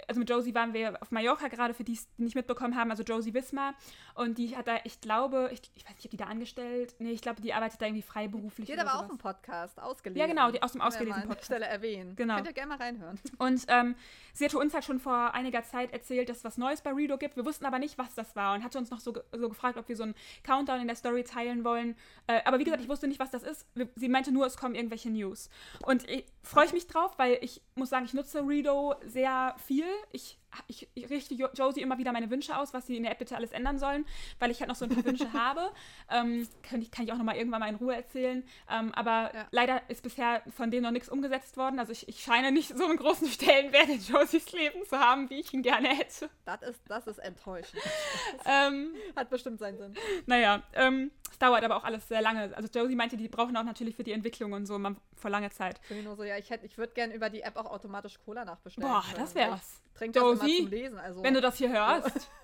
[0.08, 3.04] also mit Josie waren wir auf Mallorca gerade, für die es nicht mitbekommen haben, also
[3.04, 3.74] Josie Wismar.
[4.16, 7.12] Und die hat da, ich glaube, ich, ich weiß nicht, ob die da angestellt, nee,
[7.12, 8.68] ich glaube, die arbeitet da irgendwie freiberuflich.
[8.68, 10.20] Die hat aber auch einen Podcast ausgelesen.
[10.20, 11.46] Ja, genau, die, aus dem ausgelesenen Podcast.
[11.46, 12.16] Stelle erwähnen.
[12.16, 12.36] Genau.
[12.36, 13.20] Könnt ihr gerne mal reinhören.
[13.38, 13.96] Und ähm,
[14.34, 17.18] sie hatte uns halt schon vor einiger Zeit erzählt, dass es was Neues bei Redo
[17.18, 17.36] gibt.
[17.36, 19.88] Wir wussten aber nicht, was das war und hatte uns noch so, so gefragt, ob
[19.88, 21.96] wir so einen Countdown in der Story teilen wollen.
[22.28, 23.66] Äh, aber wie gesagt, ich wusste nicht, was das ist.
[23.96, 25.50] Sie meinte nur, es kommen irgendwelche News.
[25.86, 26.06] Und
[26.44, 29.86] freue ich mich drauf, weil ich muss sagen, ich nutze Redo sehr viel.
[30.12, 30.38] Ich
[30.68, 33.36] ich, ich richte Josie immer wieder meine Wünsche aus, was sie in der App bitte
[33.36, 34.06] alles ändern sollen,
[34.40, 35.72] weil ich halt noch so ein paar Wünsche habe.
[36.10, 38.44] Ähm, kann, ich, kann ich auch noch mal irgendwann mal in Ruhe erzählen.
[38.70, 39.48] Ähm, aber ja.
[39.52, 41.80] leider ist bisher von denen noch nichts umgesetzt worden.
[41.80, 45.40] Also ich, ich scheine nicht so einen großen Stellenwert in Josies Leben zu haben, wie
[45.40, 46.30] ich ihn gerne hätte.
[46.46, 47.82] Das ist, das ist enttäuschend.
[48.46, 49.96] ähm, Hat bestimmt seinen Sinn.
[50.26, 52.56] Naja, ähm, es dauert aber auch alles sehr lange.
[52.56, 54.80] Also Josie meinte, die brauchen auch natürlich für die Entwicklung und so
[55.16, 55.80] vor langer Zeit.
[55.90, 58.90] Ich so, ja, ich, ich würde gerne über die App auch automatisch Cola nachbestellen.
[58.90, 59.82] Boah, das wär's.
[60.00, 61.00] Trinkt das Zum Lesen.
[61.00, 61.24] Also.
[61.24, 62.30] Wenn du das hier hörst.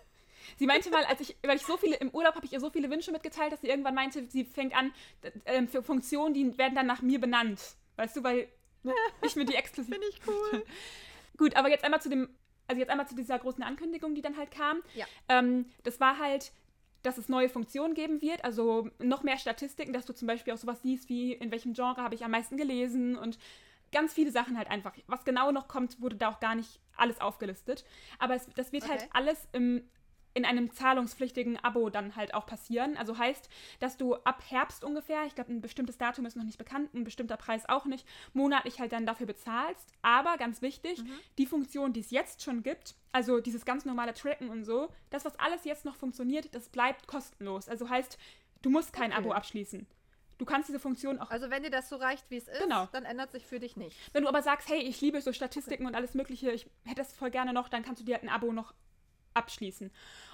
[0.58, 2.70] Sie meinte mal, als ich, weil ich so viele, im Urlaub habe ich ihr so
[2.70, 4.94] viele Wünsche mitgeteilt, dass sie irgendwann meinte, sie fängt an,
[5.44, 7.60] äh, für Funktionen, die werden dann nach mir benannt.
[7.98, 8.48] Weißt du, weil
[9.22, 9.94] ich mir die exklusiv.
[9.94, 10.66] Finde ich cool.
[11.38, 12.30] Gut, aber jetzt einmal zu dem,
[12.68, 14.82] also jetzt einmal zu dieser großen Ankündigung, die dann halt kam.
[14.94, 15.06] Ja.
[15.28, 16.52] Ähm, das war halt,
[17.04, 20.58] dass es neue Funktionen geben wird, also noch mehr Statistiken, dass du zum Beispiel auch
[20.58, 23.38] sowas siehst wie, in welchem Genre habe ich am meisten gelesen und
[23.96, 24.94] ganz viele Sachen halt einfach.
[25.08, 27.86] Was genau noch kommt, wurde da auch gar nicht alles aufgelistet.
[28.20, 29.10] Aber es, das wird halt okay.
[29.14, 29.90] halt alles im,
[30.34, 32.98] in einem zahlungspflichtigen Abo dann halt auch passieren.
[32.98, 36.58] Also heißt, dass du ab Herbst ungefähr, ich glaube, ein bestimmtes Datum ist noch nicht
[36.58, 39.94] bekannt, ein bestimmter Preis auch nicht, monatlich halt dann dafür bezahlst.
[40.02, 41.14] Aber ganz wichtig, mhm.
[41.38, 45.24] die Funktion, die es jetzt schon gibt, also dieses ganz normale Tracken und so, das,
[45.24, 47.70] was alles jetzt noch funktioniert, das bleibt kostenlos.
[47.70, 48.18] Also heißt,
[48.62, 49.22] du musst kein okay.
[49.22, 49.88] Abo abschließen.
[50.38, 51.32] Du kannst diese Funktion auch.
[51.32, 52.88] Also wenn dir das so reicht, wie es ist, genau.
[52.92, 53.96] dann ändert sich für dich nichts.
[54.14, 55.92] Wenn du aber sagst, hey, ich liebe so Statistiken okay.
[55.92, 58.30] und alles Mögliche, ich hätte das voll gerne noch, dann kannst du dir halt ein
[58.30, 58.74] Abo noch
[59.34, 59.92] abschließen.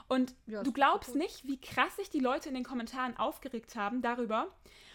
[0.08, 4.02] Und ja, du glaubst nicht, wie krass sich die Leute in den Kommentaren aufgeregt haben
[4.02, 4.52] darüber,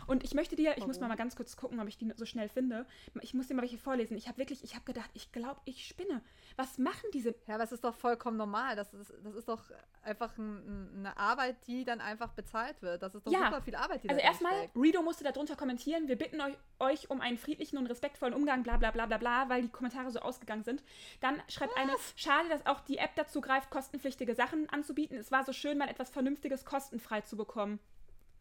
[0.06, 0.88] und ich möchte dir, ich Warum?
[0.88, 2.86] muss mal, mal ganz kurz gucken, ob ich die so schnell finde.
[3.22, 4.16] Ich muss dir mal welche vorlesen.
[4.16, 6.22] Ich habe wirklich, ich habe gedacht, ich glaube, ich spinne.
[6.56, 7.34] Was machen diese?
[7.46, 8.76] Ja, aber es ist doch vollkommen normal.
[8.76, 9.62] Das ist, das ist doch
[10.02, 13.02] einfach ein, eine Arbeit, die dann einfach bezahlt wird.
[13.02, 13.46] Das ist doch ja.
[13.46, 17.20] super viel Arbeit, die Also erstmal, Redo musste darunter kommentieren, wir bitten euch, euch, um
[17.20, 20.64] einen friedlichen und respektvollen Umgang, bla bla bla bla bla, weil die Kommentare so ausgegangen
[20.64, 20.82] sind.
[21.20, 21.82] Dann schreibt Was?
[21.82, 25.18] eine, schade, dass auch die App dazu greift, kostenpflichtige Sachen anzubieten.
[25.18, 27.80] Es war so schön, mal etwas Vernünftiges kostenfrei zu bekommen.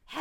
[0.06, 0.20] Hä?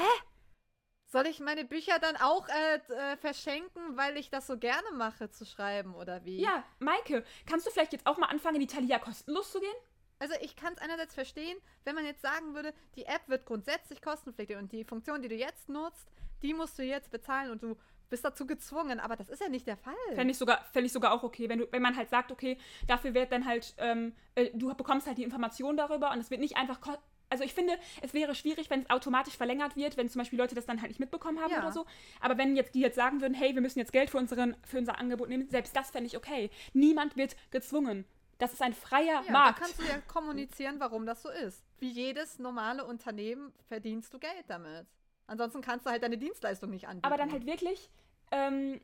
[1.14, 5.30] Soll ich meine Bücher dann auch äh, äh, verschenken, weil ich das so gerne mache,
[5.30, 6.40] zu schreiben oder wie?
[6.40, 9.76] Ja, Maike, kannst du vielleicht jetzt auch mal anfangen, in Italia kostenlos zu gehen?
[10.18, 14.02] Also ich kann es einerseits verstehen, wenn man jetzt sagen würde, die App wird grundsätzlich
[14.02, 16.10] kostenpflichtig und die Funktion, die du jetzt nutzt,
[16.42, 17.76] die musst du jetzt bezahlen und du
[18.10, 19.94] bist dazu gezwungen, aber das ist ja nicht der Fall.
[20.14, 22.58] Fände ich sogar, fänd ich sogar auch okay, wenn, du, wenn man halt sagt, okay,
[22.88, 26.40] dafür wird dann halt, ähm, äh, du bekommst halt die Information darüber und es wird
[26.40, 26.80] nicht einfach
[27.30, 30.54] also ich finde, es wäre schwierig, wenn es automatisch verlängert wird, wenn zum Beispiel Leute
[30.54, 31.58] das dann halt nicht mitbekommen haben ja.
[31.58, 31.86] oder so.
[32.20, 34.78] Aber wenn jetzt die jetzt sagen würden, hey, wir müssen jetzt Geld für, unseren, für
[34.78, 36.50] unser Angebot nehmen, selbst das fände ich okay.
[36.72, 38.04] Niemand wird gezwungen.
[38.38, 39.60] Das ist ein freier ja, Markt.
[39.60, 41.64] Da kannst du ja kommunizieren, warum das so ist.
[41.78, 44.86] Wie jedes normale Unternehmen verdienst du Geld damit.
[45.26, 47.06] Ansonsten kannst du halt deine Dienstleistung nicht anbieten.
[47.06, 47.90] Aber dann halt wirklich
[48.30, 48.80] ähm,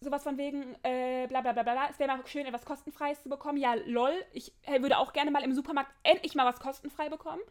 [0.00, 3.28] sowas von wegen, äh, bla bla bla bla, es wäre mal schön, etwas Kostenfreies zu
[3.28, 3.58] bekommen.
[3.58, 7.42] Ja, lol, ich würde auch gerne mal im Supermarkt endlich mal was kostenfrei bekommen.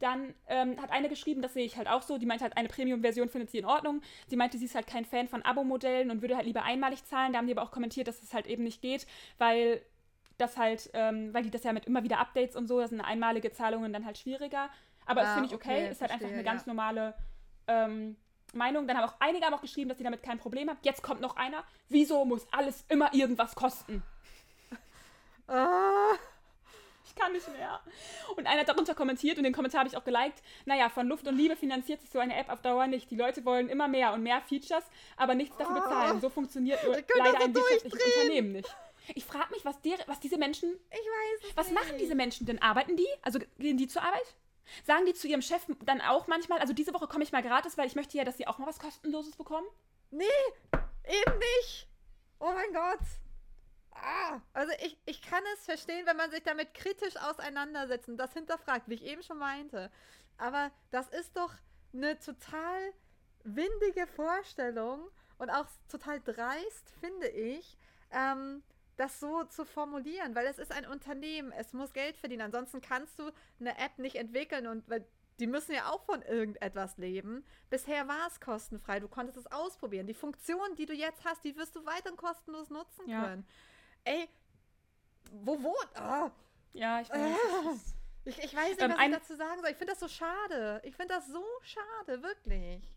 [0.00, 2.68] Dann ähm, hat eine geschrieben, das sehe ich halt auch so, die meinte halt, eine
[2.68, 4.02] Premium-Version findet sie in Ordnung.
[4.26, 7.32] Sie meinte, sie ist halt kein Fan von Abo-Modellen und würde halt lieber einmalig zahlen.
[7.32, 9.06] Da haben die aber auch kommentiert, dass es halt eben nicht geht,
[9.38, 9.80] weil
[10.36, 13.00] das halt, ähm, weil die das ja mit immer wieder Updates und so, das sind
[13.00, 14.68] einmalige Zahlungen dann halt schwieriger.
[15.06, 17.14] Aber ah, das finde ich okay, okay ist halt verstehe, einfach eine ganz normale
[17.68, 18.16] ähm,
[18.54, 18.86] Meinung.
[18.86, 20.78] Dann haben auch einige haben auch geschrieben, dass sie damit kein Problem haben.
[20.82, 21.64] Jetzt kommt noch einer.
[21.88, 24.02] Wieso muss alles immer irgendwas kosten?
[25.46, 26.14] Ah.
[27.06, 27.80] Ich kann nicht mehr.
[28.36, 30.42] Und einer hat darunter kommentiert und den Kommentar habe ich auch geliked.
[30.64, 33.10] Naja, von Luft und Liebe finanziert sich so eine App auf Dauer nicht.
[33.10, 34.84] Die Leute wollen immer mehr und mehr Features,
[35.16, 36.20] aber nichts dafür bezahlen.
[36.20, 38.76] So funktioniert leider ein wirtschaftliches Unternehmen nicht.
[39.14, 40.70] Ich frage mich, was, der, was diese Menschen.
[40.90, 41.74] Ich weiß Was nicht.
[41.74, 42.60] machen diese Menschen denn?
[42.62, 43.06] Arbeiten die?
[43.20, 44.34] Also gehen die zur Arbeit?
[44.84, 47.76] Sagen die zu ihrem Chef dann auch manchmal, also diese Woche komme ich mal gratis,
[47.76, 49.66] weil ich möchte ja, dass sie auch mal was Kostenloses bekommen?
[50.10, 50.24] Nee,
[51.06, 51.88] eben nicht.
[52.38, 53.00] Oh mein Gott.
[53.92, 58.32] Ah, also ich, ich kann es verstehen, wenn man sich damit kritisch auseinandersetzt und das
[58.32, 59.90] hinterfragt, wie ich eben schon meinte.
[60.36, 61.52] Aber das ist doch
[61.92, 62.92] eine total
[63.44, 67.78] windige Vorstellung und auch total dreist, finde ich,
[68.10, 68.62] ähm,
[68.96, 72.42] das so zu formulieren, weil es ist ein Unternehmen, es muss Geld verdienen.
[72.42, 73.30] Ansonsten kannst du
[73.60, 75.06] eine App nicht entwickeln und weil
[75.40, 77.44] die müssen ja auch von irgendetwas leben.
[77.68, 80.06] Bisher war es kostenfrei, du konntest es ausprobieren.
[80.06, 83.24] Die Funktion, die du jetzt hast, die wirst du weiterhin kostenlos nutzen ja.
[83.24, 83.46] können.
[84.04, 84.28] Ey,
[85.32, 85.90] wo wohnt?
[86.00, 86.30] Oh.
[86.72, 87.20] Ja, ich weiß.
[87.20, 87.74] Ah.
[88.26, 89.70] Ich, ich weiß nicht, Ähm, was ein- ich dazu sagen soll.
[89.70, 90.80] Ich finde das so schade.
[90.84, 92.88] Ich finde das so schade, wirklich.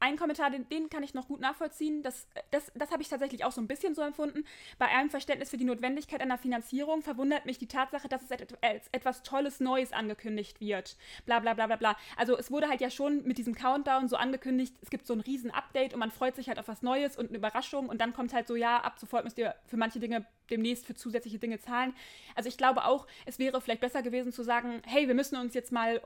[0.00, 2.02] Ein Kommentar, den, den kann ich noch gut nachvollziehen.
[2.02, 4.44] Das, das, das habe ich tatsächlich auch so ein bisschen so empfunden.
[4.78, 8.30] Bei allem Verständnis für die Notwendigkeit einer Finanzierung verwundert mich die Tatsache, dass es
[8.62, 10.96] als etwas Tolles Neues angekündigt wird.
[11.26, 11.96] Bla bla bla bla bla.
[12.16, 15.20] Also es wurde halt ja schon mit diesem Countdown so angekündigt, es gibt so ein
[15.20, 18.14] riesen Update und man freut sich halt auf was Neues und eine Überraschung und dann
[18.14, 21.60] kommt halt so, ja, ab sofort müsst ihr für manche Dinge demnächst für zusätzliche Dinge
[21.60, 21.94] zahlen.
[22.34, 25.52] Also ich glaube auch, es wäre vielleicht besser gewesen zu sagen, hey, wir müssen uns
[25.52, 26.00] jetzt mal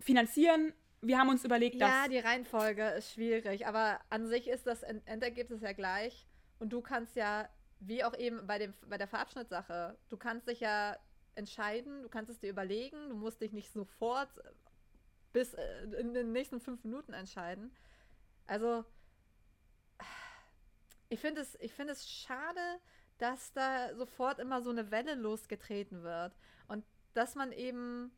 [0.00, 0.72] finanzieren.
[1.02, 1.90] Wir haben uns überlegt, dass...
[1.90, 6.26] Ja, die Reihenfolge ist schwierig, aber an sich ist das End- Endergebnis ja gleich.
[6.58, 7.48] Und du kannst ja,
[7.80, 10.96] wie auch eben bei, dem, bei der Verabschnittsache, du kannst dich ja
[11.34, 14.30] entscheiden, du kannst es dir überlegen, du musst dich nicht sofort
[15.32, 17.76] bis äh, in den nächsten fünf Minuten entscheiden.
[18.46, 18.84] Also,
[21.10, 22.80] ich finde es, ich finde es schade,
[23.18, 26.32] dass da sofort immer so eine Welle losgetreten wird.
[26.68, 28.16] Und dass man eben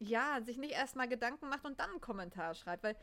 [0.00, 2.96] ja, sich nicht erstmal Gedanken macht und dann einen Kommentar schreibt, weil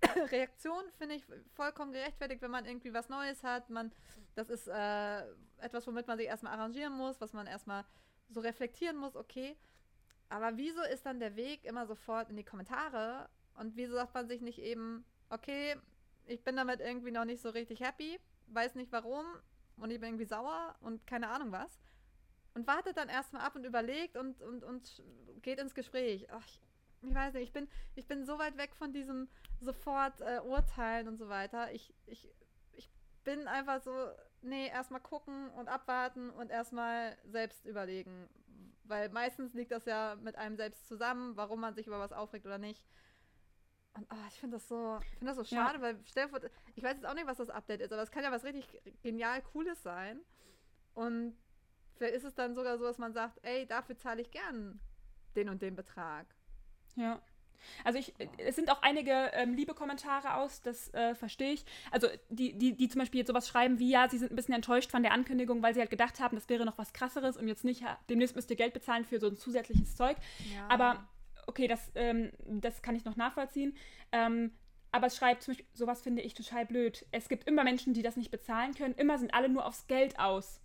[0.32, 3.68] Reaktion finde ich vollkommen gerechtfertigt, wenn man irgendwie was Neues hat.
[3.70, 3.92] Man,
[4.34, 5.20] das ist äh,
[5.58, 7.84] etwas, womit man sich erstmal arrangieren muss, was man erstmal
[8.30, 9.56] so reflektieren muss, okay.
[10.28, 13.28] Aber wieso ist dann der Weg immer sofort in die Kommentare?
[13.54, 15.76] Und wieso sagt man sich nicht eben, okay,
[16.26, 19.24] ich bin damit irgendwie noch nicht so richtig happy, weiß nicht warum
[19.76, 21.78] und ich bin irgendwie sauer und keine Ahnung was
[22.58, 25.02] und wartet dann erstmal ab und überlegt und, und, und
[25.42, 26.26] geht ins Gespräch.
[26.32, 26.60] Ach, ich,
[27.02, 29.28] ich weiß nicht, ich bin, ich bin so weit weg von diesem
[29.60, 31.72] sofort äh, Urteilen und so weiter.
[31.72, 32.28] Ich, ich,
[32.72, 32.90] ich
[33.22, 33.92] bin einfach so,
[34.42, 38.28] nee, erstmal gucken und abwarten und erstmal selbst überlegen.
[38.82, 42.44] Weil meistens liegt das ja mit einem selbst zusammen, warum man sich über was aufregt
[42.44, 42.84] oder nicht.
[43.94, 45.64] Und oh, ich finde das so, ich finde das so Ja.
[45.64, 46.40] schade, weil stell vor,
[46.74, 48.66] ich weiß jetzt auch nicht, was das Update ist, aber es kann ja was richtig
[49.00, 50.20] genial Cooles sein.
[50.94, 51.36] Und
[51.98, 54.80] Vielleicht ist es dann sogar so, dass man sagt, ey, dafür zahle ich gern
[55.36, 56.26] den und den Betrag.
[56.96, 57.20] Ja.
[57.84, 61.64] Also ich, es sind auch einige ähm, liebe Kommentare aus, das äh, verstehe ich.
[61.90, 64.54] Also die, die, die zum Beispiel jetzt sowas schreiben wie, ja, sie sind ein bisschen
[64.54, 67.48] enttäuscht von der Ankündigung, weil sie halt gedacht haben, das wäre noch was krasseres und
[67.48, 70.16] jetzt nicht, demnächst müsst ihr Geld bezahlen für so ein zusätzliches Zeug.
[70.54, 70.68] Ja.
[70.68, 71.08] Aber
[71.46, 73.76] okay, das, ähm, das kann ich noch nachvollziehen.
[74.12, 74.52] Ähm,
[74.90, 77.04] aber es schreibt zum Beispiel, sowas finde ich total blöd.
[77.10, 78.94] Es gibt immer Menschen, die das nicht bezahlen können.
[78.94, 80.60] Immer sind alle nur aufs Geld aus.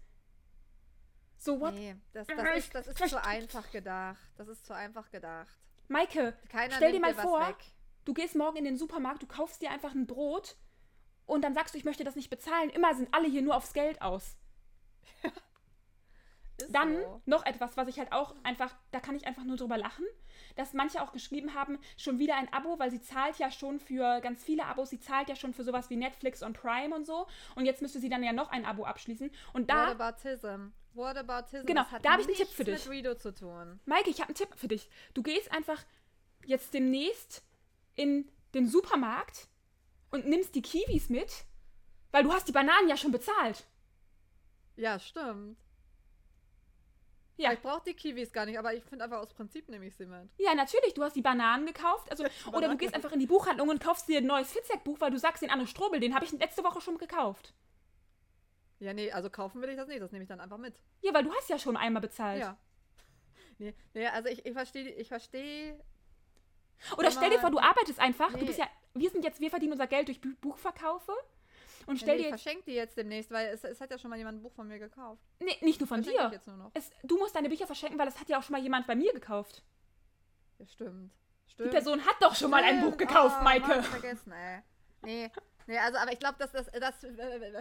[1.44, 1.74] So what?
[1.74, 4.32] Nee, das, das ist, das ist zu einfach gedacht.
[4.38, 5.54] Das ist zu einfach gedacht.
[5.90, 7.58] Maike, Keiner Stell dir mal vor, weg.
[8.06, 10.56] du gehst morgen in den Supermarkt, du kaufst dir einfach ein Brot
[11.26, 12.70] und dann sagst du, ich möchte das nicht bezahlen.
[12.70, 14.38] Immer sind alle hier nur aufs Geld aus.
[16.70, 17.22] Dann so.
[17.26, 20.06] noch etwas, was ich halt auch einfach, da kann ich einfach nur drüber lachen,
[20.56, 24.22] dass manche auch geschrieben haben, schon wieder ein Abo, weil sie zahlt ja schon für
[24.22, 27.28] ganz viele Abos, sie zahlt ja schon für sowas wie Netflix und Prime und so
[27.56, 30.72] und jetzt müsste sie dann ja noch ein Abo abschließen und da, Whataboutism.
[30.96, 31.66] Whataboutism.
[31.66, 32.86] Genau, hat da hab ich einen Tipp für dich.
[32.86, 33.80] mit Redo zu tun.
[33.86, 34.90] Maike, ich habe einen Tipp für dich.
[35.14, 35.84] Du gehst einfach
[36.46, 37.44] jetzt demnächst
[37.96, 39.48] in den Supermarkt
[40.12, 41.46] und nimmst die Kiwis mit,
[42.12, 43.66] weil du hast die Bananen ja schon bezahlt.
[44.76, 45.58] Ja, stimmt.
[47.38, 47.52] Ja.
[47.52, 50.06] Ich brauche die Kiwis gar nicht, aber ich finde einfach aus Prinzip nehme ich sie
[50.06, 50.30] mit.
[50.38, 52.10] Ja, natürlich, du hast die Bananen gekauft.
[52.12, 55.12] Also, oder du gehst einfach in die Buchhandlung und kaufst dir ein neues Fitzek-Buch, weil
[55.12, 57.54] du sagst, den Anne Strobel, den habe ich letzte Woche schon gekauft.
[58.84, 60.76] Ja, nee, also kaufen will ich das nicht, das nehme ich dann einfach mit.
[61.02, 62.40] Ja, weil du hast ja schon einmal bezahlt.
[62.42, 62.58] Ja.
[63.60, 65.80] Nee, nee also ich, ich verstehe, ich verstehe.
[66.98, 68.32] Oder stell dir vor, du arbeitest einfach.
[68.32, 68.46] Du Nee.
[68.46, 71.12] bist ja, wir sind jetzt, wir verdienen unser Geld durch Bu- Buchverkaufe.
[71.86, 73.92] Und Ja, stell nee, ich dir jetzt, verschenke die jetzt demnächst, weil es, es hat
[73.92, 75.22] ja schon mal jemand ein Buch von mir gekauft.
[75.40, 76.30] nee, nicht nur von ich dir.
[76.32, 76.72] jetzt nur noch.
[76.74, 78.96] Es, du musst deine Bücher verschenken, weil das hat ja auch schon mal jemand bei
[78.96, 79.64] mir gekauft.
[80.58, 81.12] Ja, stimmt.
[81.48, 81.72] Die Stimmt.
[81.72, 83.10] Person hat doch schon mal ein Buch Stimmt.
[83.10, 83.84] gekauft, Oh, Maike.
[83.84, 84.62] Vergessen, ey.
[85.04, 85.32] Nee.
[85.68, 86.96] Nee, also, aber ich glaube, das, das, das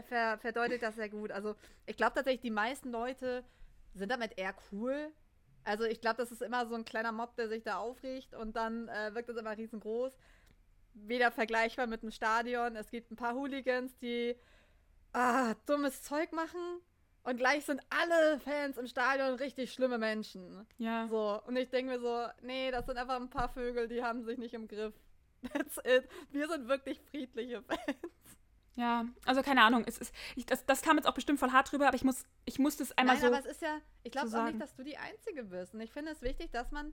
[0.08, 1.30] ver, verdeutlicht das sehr gut.
[1.30, 1.54] Also,
[1.86, 3.44] ich glaube tatsächlich, die meisten Leute
[3.94, 5.12] sind damit eher cool.
[5.64, 8.56] Also, ich glaube, das ist immer so ein kleiner Mob, der sich da aufregt und
[8.56, 10.16] dann äh, wirkt das immer riesengroß.
[10.94, 12.76] Weder vergleichbar mit einem Stadion.
[12.76, 14.36] Es gibt ein paar Hooligans, die
[15.12, 16.80] ah, dummes Zeug machen
[17.24, 20.66] und gleich sind alle Fans im Stadion richtig schlimme Menschen.
[20.78, 21.06] Ja.
[21.08, 24.24] So, und ich denke mir so, nee, das sind einfach ein paar Vögel, die haben
[24.24, 24.94] sich nicht im Griff.
[25.52, 26.08] That's it.
[26.30, 28.12] Wir sind wirklich friedliche Fans.
[28.74, 29.84] Ja, also keine Ahnung.
[29.86, 32.24] Es ist, ich, das, das kam jetzt auch bestimmt voll hart drüber, aber ich muss,
[32.44, 33.26] ich muss das einmal Nein, so.
[33.28, 35.74] aber es ist ja, ich glaube auch nicht, dass du die Einzige bist.
[35.74, 36.92] Und ich finde es wichtig, dass man,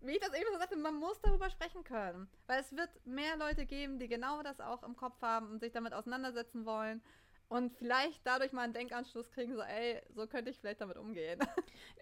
[0.00, 2.28] wie ich das eben gesagt habe, man muss darüber sprechen können.
[2.46, 5.72] Weil es wird mehr Leute geben, die genau das auch im Kopf haben und sich
[5.72, 7.02] damit auseinandersetzen wollen.
[7.50, 11.38] Und vielleicht dadurch mal einen Denkanschluss kriegen, so, ey, so könnte ich vielleicht damit umgehen.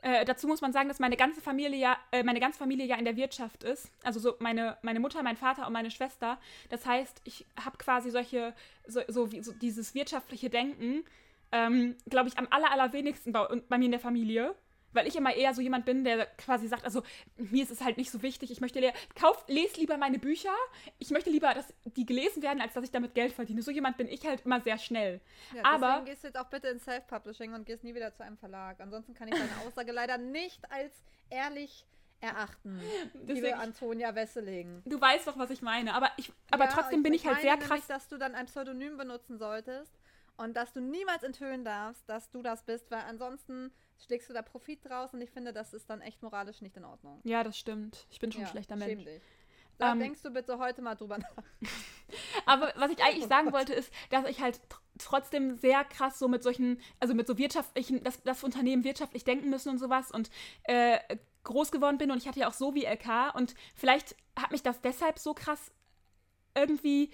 [0.00, 2.94] Äh, dazu muss man sagen, dass meine ganze Familie ja, äh, meine ganze Familie ja
[2.94, 3.90] in der Wirtschaft ist.
[4.04, 6.38] Also so meine, meine Mutter, mein Vater und meine Schwester.
[6.68, 8.54] Das heißt, ich habe quasi solche,
[8.86, 11.04] so, so, wie, so dieses wirtschaftliche Denken.
[11.50, 14.54] ähm, glaube ich, am aller, allerwenigsten bei, bei mir in der Familie.
[14.92, 17.02] Weil ich immer eher so jemand bin, der quasi sagt, also
[17.36, 18.80] mir ist es halt nicht so wichtig, ich möchte,
[19.14, 20.54] kauf, lese lieber meine Bücher,
[20.98, 23.60] ich möchte lieber, dass die gelesen werden, als dass ich damit Geld verdiene.
[23.62, 25.20] So jemand bin ich halt immer sehr schnell.
[25.54, 28.22] Ja, Aber deswegen gehst du jetzt auch bitte ins Self-Publishing und gehst nie wieder zu
[28.24, 28.80] einem Verlag.
[28.80, 30.92] Ansonsten kann ich deine Aussage leider nicht als
[31.28, 31.84] ehrlich
[32.20, 32.80] erachten,
[33.14, 34.82] liebe Deswegen- Antonia Wesseling.
[34.84, 35.94] du weißt doch, was ich meine.
[35.94, 37.86] Aber, ich, aber Ja, trotzdem bin ich halt sehr nämlich, krass.
[37.86, 39.92] dass du dann ein Pseudonym benutzen solltest
[40.38, 44.42] und dass du niemals enthüllen darfst, dass du das bist, weil ansonsten schlägst du da
[44.42, 47.20] Profit draus und ich finde, das ist dann echt moralisch nicht in Ordnung.
[47.24, 48.06] Ja, das stimmt.
[48.10, 49.04] Ich bin schon ein Ja, schlechter schäm Mensch.
[49.04, 49.22] dich.
[49.78, 51.44] Da Ähm, denkst du bitte heute mal drüber nach.
[52.46, 56.18] Aber was ich eigentlich Oh sagen wollte, ist, dass ich halt tr- trotzdem sehr krass
[56.18, 60.10] so mit solchen, also mit so wirtschaftlichen, dass, dass Unternehmen wirtschaftlich denken müssen und sowas
[60.10, 60.30] und
[60.64, 60.98] äh,
[61.44, 64.62] groß geworden bin und ich hatte ja auch so wie LK und vielleicht hat mich
[64.62, 65.70] das deshalb so krass
[66.54, 67.10] irgendwie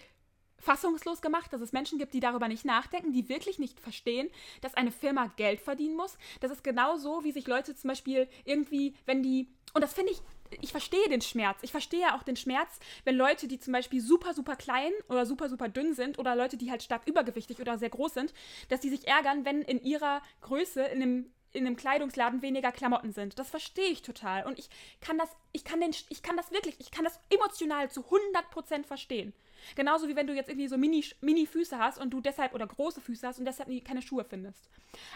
[0.64, 4.74] fassungslos gemacht, dass es Menschen gibt, die darüber nicht nachdenken, die wirklich nicht verstehen, dass
[4.74, 6.16] eine Firma Geld verdienen muss.
[6.40, 10.20] Das ist genauso, wie sich Leute zum Beispiel irgendwie, wenn die, und das finde ich,
[10.60, 11.58] ich verstehe den Schmerz.
[11.62, 15.48] Ich verstehe auch den Schmerz, wenn Leute, die zum Beispiel super, super klein oder super,
[15.48, 18.34] super dünn sind oder Leute, die halt stark übergewichtig oder sehr groß sind,
[18.68, 23.12] dass die sich ärgern, wenn in ihrer Größe in einem in einem Kleidungsladen weniger Klamotten
[23.12, 23.38] sind.
[23.38, 24.44] Das verstehe ich total.
[24.44, 24.68] Und ich
[25.00, 28.84] kann das, ich kann den, ich kann das wirklich, ich kann das emotional zu 100%
[28.84, 29.32] verstehen.
[29.74, 33.00] Genauso wie wenn du jetzt irgendwie so Mini, Mini-Füße hast und du deshalb, oder große
[33.00, 34.68] Füße hast und deshalb keine Schuhe findest.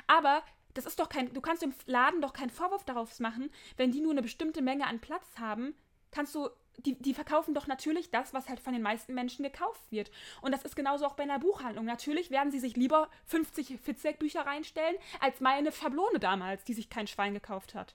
[0.06, 0.42] Aber
[0.74, 4.00] das ist doch kein, du kannst dem Laden doch keinen Vorwurf darauf machen, wenn die
[4.00, 5.74] nur eine bestimmte Menge an Platz haben,
[6.10, 9.82] kannst du, die, die verkaufen doch natürlich das, was halt von den meisten Menschen gekauft
[9.90, 10.10] wird.
[10.40, 11.84] Und das ist genauso auch bei einer Buchhandlung.
[11.84, 17.06] Natürlich werden sie sich lieber 50 Fitzek-Bücher reinstellen, als meine Schablone damals, die sich kein
[17.06, 17.94] Schwein gekauft hat.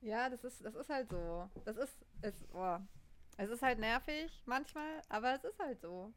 [0.00, 1.48] Ja, das ist, das ist halt so.
[1.64, 2.76] Das ist, es, oh.
[3.36, 6.12] Es ist halt nervig manchmal, aber es ist halt so.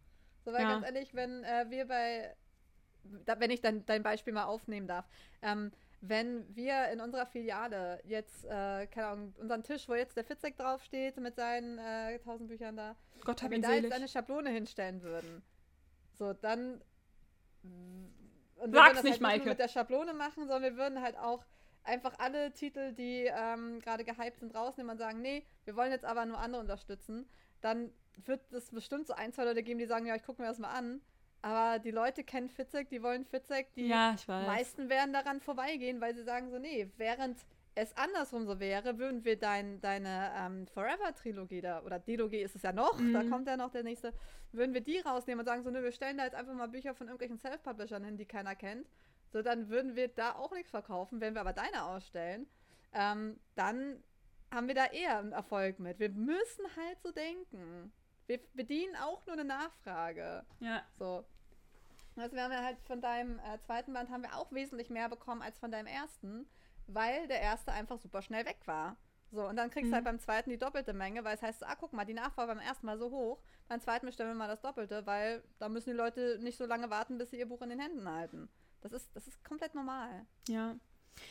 [0.45, 0.73] So, weil Ja.
[0.73, 2.35] ganz ehrlich, wenn äh, wir bei,
[3.25, 5.07] da, wenn ich dann dein Beispiel mal aufnehmen darf,
[5.41, 10.23] ähm, wenn wir in unserer Filiale jetzt, äh, keine Ahnung, unseren Tisch, wo jetzt der
[10.23, 13.93] Fitzek draufsteht mit seinen äh, 1000 Büchern da, Gott wenn wir da jetzt selig.
[13.93, 15.41] eine Schablone hinstellen würden,
[16.13, 16.81] so, dann.
[17.63, 19.37] Und Sag's würden das nicht, halt Maike.
[19.39, 21.43] nur mit der Schablone machen, sondern wir würden halt auch
[21.87, 26.05] einfach alle Titel, die ähm, gerade gehypt sind, rausnehmen und sagen, nee, wir wollen jetzt
[26.05, 27.27] aber nur andere unterstützen.
[27.61, 27.91] Dann
[28.25, 30.59] wird es bestimmt so ein, zwei Leute geben, die sagen, ja, ich gucke mir das
[30.59, 31.01] mal an.
[31.41, 34.47] Aber die Leute kennen Fitzek, die wollen Fitzek, die Ja, ich weiß.
[34.47, 37.37] meisten werden daran vorbeigehen, weil sie sagen so, nee, während
[37.75, 42.63] es andersrum so wäre, würden wir dein, deine ähm, Forever-Trilogie da, oder Dilogie ist es
[42.63, 43.29] ja noch, da Mhm.
[43.29, 44.13] kommt ja noch der nächste,
[44.51, 46.95] würden wir die rausnehmen und sagen so, nö, wir stellen da jetzt einfach mal Bücher
[46.95, 48.87] von irgendwelchen Self-Publishern hin, die keiner kennt.
[49.31, 51.19] So, dann würden wir da auch nichts verkaufen.
[51.21, 52.47] Wenn wir aber deine ausstellen,
[52.93, 54.01] ähm, dann
[54.53, 55.99] haben wir da eher einen Erfolg mit.
[55.99, 57.91] Wir müssen halt so denken.
[58.27, 60.45] Wir bedienen auch nur eine Nachfrage.
[60.59, 60.81] Ja.
[60.97, 61.25] So.
[62.15, 65.07] Also wir haben ja halt von deinem äh, zweiten Band haben wir auch wesentlich mehr
[65.09, 66.47] bekommen als von deinem ersten,
[66.87, 68.97] weil der erste einfach super schnell weg war.
[69.31, 69.95] So, und dann kriegst du Mhm.
[69.95, 72.59] halt beim zweiten die doppelte Menge, weil es heißt, ah, guck mal, die Nachfrage beim
[72.65, 75.95] ersten Mal so hoch, beim zweiten bestellen wir mal das Doppelte, weil da müssen die
[75.97, 78.49] Leute nicht so lange warten, bis sie ihr Buch in den Händen halten.
[78.81, 80.25] Das ist, das ist komplett normal.
[80.47, 80.75] Ja.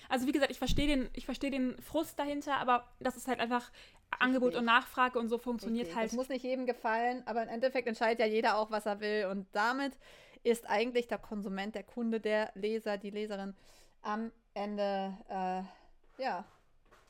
[0.09, 3.41] Also wie gesagt, ich verstehe den, ich verstehe den Frust dahinter, aber das ist halt
[3.41, 3.71] einfach
[4.19, 5.97] Angebot und Nachfrage und so funktioniert Richtig.
[5.97, 6.11] halt.
[6.11, 9.27] Das muss nicht jedem gefallen, aber im Endeffekt entscheidet ja jeder auch, was er will.
[9.31, 9.97] Und damit
[10.43, 13.55] ist eigentlich der Konsument, der Kunde, der Leser, die Leserin
[14.03, 16.45] am Ende, äh, ja,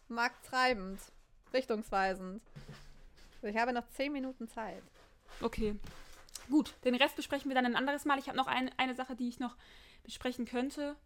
[0.09, 0.99] markttreibend,
[1.53, 2.43] richtungsweisend.
[3.41, 4.83] So, Ich habe noch zehn Minuten Zeit.
[5.41, 5.77] Okay.
[6.49, 8.19] Gut, den Rest besprechen wir dann ein anderes Mal.
[8.19, 9.57] Ich habe noch ein, eine Sache, die ich noch
[10.07, 10.97] besprechen könnte.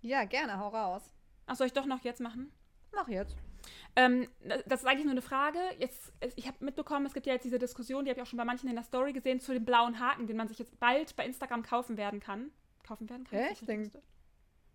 [0.00, 1.10] Ja, gerne, hau raus.
[1.46, 2.52] Ach, soll ich doch noch jetzt machen?
[2.94, 3.36] Mach jetzt.
[3.96, 4.28] Ähm,
[4.66, 5.58] das ist eigentlich nur eine Frage.
[5.78, 8.36] Jetzt, ich habe mitbekommen, es gibt ja jetzt diese Diskussion, die habe ich auch schon
[8.36, 11.14] bei manchen in der Story gesehen, zu dem blauen Haken, den man sich jetzt bald
[11.16, 12.50] bei Instagram kaufen werden kann.
[12.86, 13.38] Kaufen werden kann?
[13.40, 13.66] Echt?
[13.68, 13.90] Denk-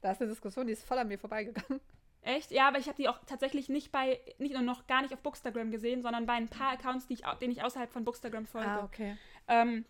[0.02, 1.80] Da ist eine Diskussion, die ist voll an mir vorbeigegangen.
[2.22, 2.52] Echt?
[2.52, 5.22] Ja, aber ich habe die auch tatsächlich nicht bei, nicht nur noch gar nicht auf
[5.22, 8.68] Bookstagram gesehen, sondern bei ein paar Accounts, die ich, denen ich außerhalb von Bookstagram folge.
[8.70, 9.18] Ah, okay.
[9.48, 9.86] Ähm,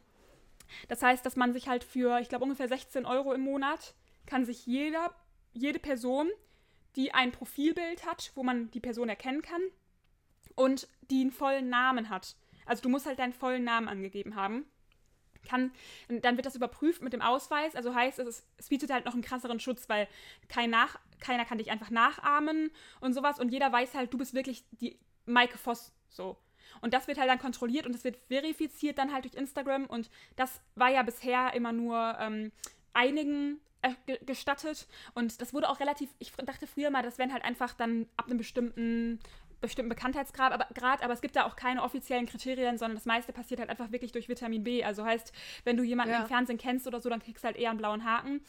[0.87, 3.95] das heißt, dass man sich halt für, ich glaube, ungefähr 16 Euro im Monat
[4.25, 5.13] kann sich jeder,
[5.53, 6.29] jede Person,
[6.95, 9.61] die ein Profilbild hat, wo man die Person erkennen kann
[10.55, 12.35] und die einen vollen Namen hat.
[12.65, 14.65] Also du musst halt deinen vollen Namen angegeben haben.
[15.47, 15.73] Kann,
[16.07, 17.75] dann wird das überprüft mit dem Ausweis.
[17.75, 20.07] Also heißt, es, ist, es bietet halt noch einen krasseren Schutz, weil
[20.47, 22.71] kein nach, keiner kann dich einfach nachahmen
[23.01, 23.39] und sowas.
[23.39, 26.37] Und jeder weiß halt, du bist wirklich die Maike Voss so.
[26.83, 29.85] Und das wird halt dann kontrolliert und es wird verifiziert dann halt durch Instagram.
[29.85, 32.51] Und das war ja bisher immer nur ähm,
[32.93, 34.87] einigen äh, ge- gestattet.
[35.15, 38.25] Und das wurde auch relativ, ich dachte früher mal, das wären halt einfach dann ab
[38.27, 39.19] einem bestimmten
[39.61, 43.31] bestimmten Bekanntheitsgrad, aber, Grad, aber es gibt da auch keine offiziellen Kriterien, sondern das meiste
[43.31, 44.83] passiert halt einfach wirklich durch Vitamin B.
[44.83, 45.31] Also heißt,
[45.63, 46.19] wenn du jemanden Ja.
[46.23, 48.41] im Fernsehen kennst oder so, dann kriegst du halt eher einen blauen Haken.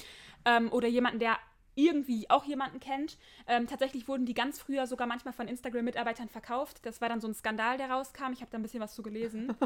[0.44, 1.38] Ähm, oder jemanden, der
[1.74, 3.18] irgendwie auch jemanden kennt.
[3.46, 6.80] Ähm, tatsächlich wurden die ganz früher sogar manchmal von Instagram-Mitarbeitern verkauft.
[6.84, 8.32] Das war dann so ein Skandal, der rauskam.
[8.32, 9.54] Ich habe da ein bisschen was zu gelesen.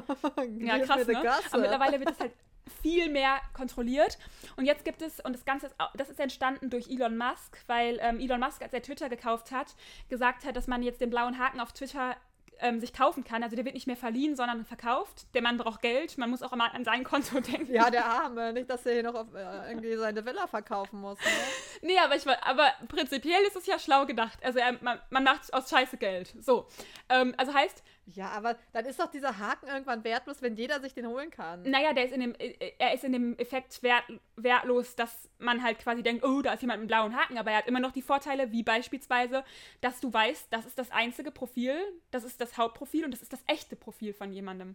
[0.59, 1.19] Ja, krass, ne?
[1.53, 2.33] Aber mittlerweile wird es halt
[2.83, 4.19] viel mehr kontrolliert.
[4.57, 7.99] Und jetzt gibt es, und das Ganze ist, das ist entstanden durch Elon Musk, weil
[8.01, 9.75] ähm, Elon Musk, als er Twitter gekauft hat,
[10.09, 12.17] gesagt hat, dass man jetzt den blauen Haken auf Twitter
[12.61, 13.43] ähm, sich kaufen kann.
[13.43, 15.27] Also der wird nicht mehr verliehen, sondern verkauft.
[15.35, 16.19] Der Mann braucht Geld.
[16.19, 17.73] Man muss auch immer an sein Konto denken.
[17.73, 18.53] Ja, der Arme.
[18.53, 21.19] Nicht, dass er hier noch auf, äh, irgendwie seine Villa verkaufen muss.
[21.19, 21.27] Ne?
[21.81, 24.39] Nee, aber, ich, aber prinzipiell ist es ja schlau gedacht.
[24.43, 26.35] Also er, man, man macht aus Scheiße Geld.
[26.41, 26.67] So.
[27.09, 27.85] Ähm, also heißt,
[28.15, 31.63] Ja, aber dann ist doch dieser Haken irgendwann wertlos, wenn jeder sich den holen kann.
[31.63, 34.05] Naja, der ist in dem, äh, er ist in dem Effekt wert,
[34.37, 37.51] wertlos, dass man halt quasi denkt, oh, da ist jemand mit einem blauen Haken, aber
[37.51, 39.45] er hat immer noch die Vorteile, wie beispielsweise,
[39.83, 41.77] dass du weißt, das ist das einzige Profil,
[42.11, 44.75] das ist das Hauptprofil und das ist das echte Profil von jemandem.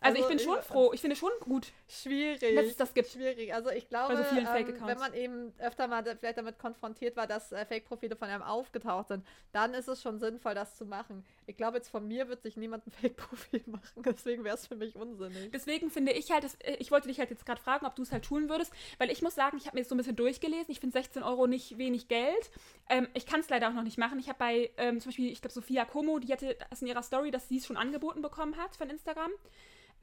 [0.00, 2.54] Also, ich Also, bin schon froh, ich finde schon gut, Schwierig.
[2.54, 3.08] dass es das gibt.
[3.08, 3.52] Schwierig.
[3.52, 4.46] Also ich glaube, ähm,
[4.86, 9.08] wenn man eben öfter mal vielleicht damit konfrontiert war, dass äh, Fake-Profile von einem aufgetaucht
[9.08, 11.24] sind, dann ist es schon sinnvoll, das zu machen.
[11.46, 14.76] Ich glaube, jetzt von mir wird sich niemand ein Fake-Profil machen, deswegen wäre es für
[14.76, 15.50] mich unsinnig.
[15.50, 18.12] Deswegen finde ich halt, äh, ich wollte dich halt jetzt gerade fragen, ob du es
[18.12, 20.70] halt tun würdest, weil ich muss sagen, ich habe mir jetzt so ein bisschen durchgelesen.
[20.70, 22.50] Ich finde 16 Euro nicht wenig Geld.
[22.88, 24.18] Ähm, ich kann es leider auch noch nicht machen.
[24.20, 27.02] Ich habe bei ähm, zum Beispiel, ich glaube, Sophia Como, die hatte das in ihrer
[27.02, 29.30] Story, dass sie es schon angeboten bekommen hat von Instagram.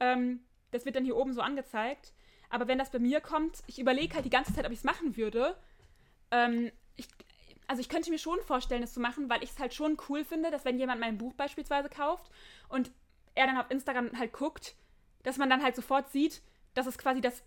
[0.00, 0.40] Ähm,
[0.70, 2.12] das wird dann hier oben so angezeigt.
[2.48, 4.84] Aber wenn das bei mir kommt, ich überlege halt die ganze Zeit, ob ich es
[4.84, 5.56] machen würde.
[6.30, 7.08] Ähm, ich,
[7.66, 10.24] also ich könnte mir schon vorstellen, es zu machen, weil ich es halt schon cool
[10.24, 12.30] finde, dass wenn jemand mein Buch beispielsweise kauft
[12.68, 12.90] und
[13.34, 14.76] er dann auf Instagram halt guckt,
[15.24, 16.42] dass man dann halt sofort sieht,
[16.74, 17.42] dass es quasi das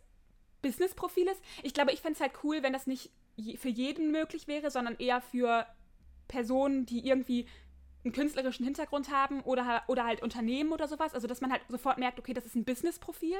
[0.61, 1.41] Business-Profil ist.
[1.63, 3.11] Ich glaube, ich fände es halt cool, wenn das nicht
[3.57, 5.65] für jeden möglich wäre, sondern eher für
[6.27, 7.47] Personen, die irgendwie
[8.03, 11.13] einen künstlerischen Hintergrund haben oder, oder halt Unternehmen oder sowas.
[11.13, 13.37] Also, dass man halt sofort merkt, okay, das ist ein Business-Profil.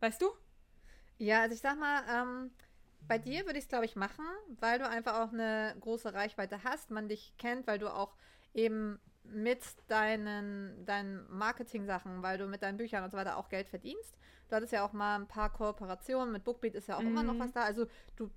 [0.00, 0.30] Weißt du?
[1.18, 2.50] Ja, also ich sag mal, ähm,
[3.08, 4.24] bei dir würde ich es, glaube ich, machen,
[4.60, 8.16] weil du einfach auch eine große Reichweite hast, man dich kennt, weil du auch
[8.54, 13.68] eben mit deinen, deinen Marketing-Sachen, weil du mit deinen Büchern und so weiter auch Geld
[13.68, 14.16] verdienst.
[14.48, 17.38] Du hattest ja auch mal ein paar Kooperationen, mit Bookbeat ist ja auch immer noch
[17.38, 17.40] Mhm.
[17.40, 17.62] was da.
[17.62, 18.30] Also du,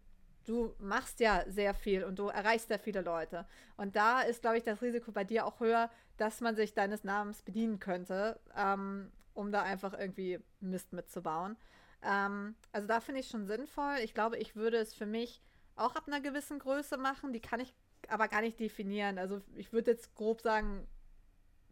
[0.46, 3.46] du machst ja sehr viel und du erreichst sehr viele Leute.
[3.78, 7.04] Und da ist, glaube ich, das Risiko bei dir auch höher, dass man sich deines
[7.04, 11.56] Namens bedienen könnte, ähm, um da einfach irgendwie Mist mitzubauen.
[12.04, 13.98] Ähm, also da finde ich schon sinnvoll.
[14.04, 15.42] Ich glaube, ich würde es für mich
[15.76, 17.34] auch ab einer gewissen Größe machen.
[17.34, 17.74] Die kann ich
[18.08, 19.18] aber gar nicht definieren.
[19.18, 20.88] Also ich würde jetzt grob sagen,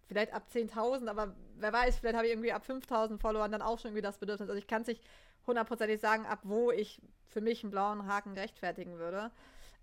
[0.08, 3.80] vielleicht ab 10.000, aber wer weiß, vielleicht habe ich irgendwie ab 5.000 Followern dann auch
[3.80, 4.50] schon irgendwie das Bedürfnis.
[4.50, 5.04] Also ich kann es nicht
[5.48, 9.32] hundertprozentig sagen, ab wo ich für mich einen blauen Haken rechtfertigen würde.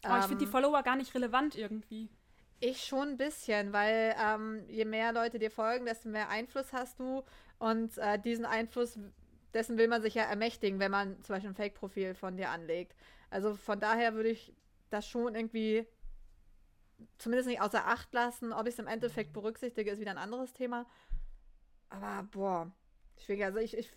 [0.03, 2.11] Aber ich finde die Ähm, Follower gar nicht relevant irgendwie.
[2.61, 6.99] ich schon ein bisschen, weil ähm, je mehr Leute dir folgen, desto mehr Einfluss hast
[7.01, 7.23] du.
[7.59, 8.99] Und äh, diesen Einfluss,
[9.53, 12.95] dessen will man sich ja ermächtigen, wenn man zum Beispiel ein Fake-Profil von dir anlegt.
[13.31, 14.55] Also von daher würde ich
[14.91, 15.87] das schon irgendwie
[17.19, 18.53] zumindest nicht außer Acht lassen.
[18.53, 20.87] Ob ich es im Endeffekt berücksichtige, ist wieder ein anderes Thema.
[21.91, 22.73] Aber boah,
[23.19, 23.45] schwierig.
[23.45, 23.91] Also ich, ich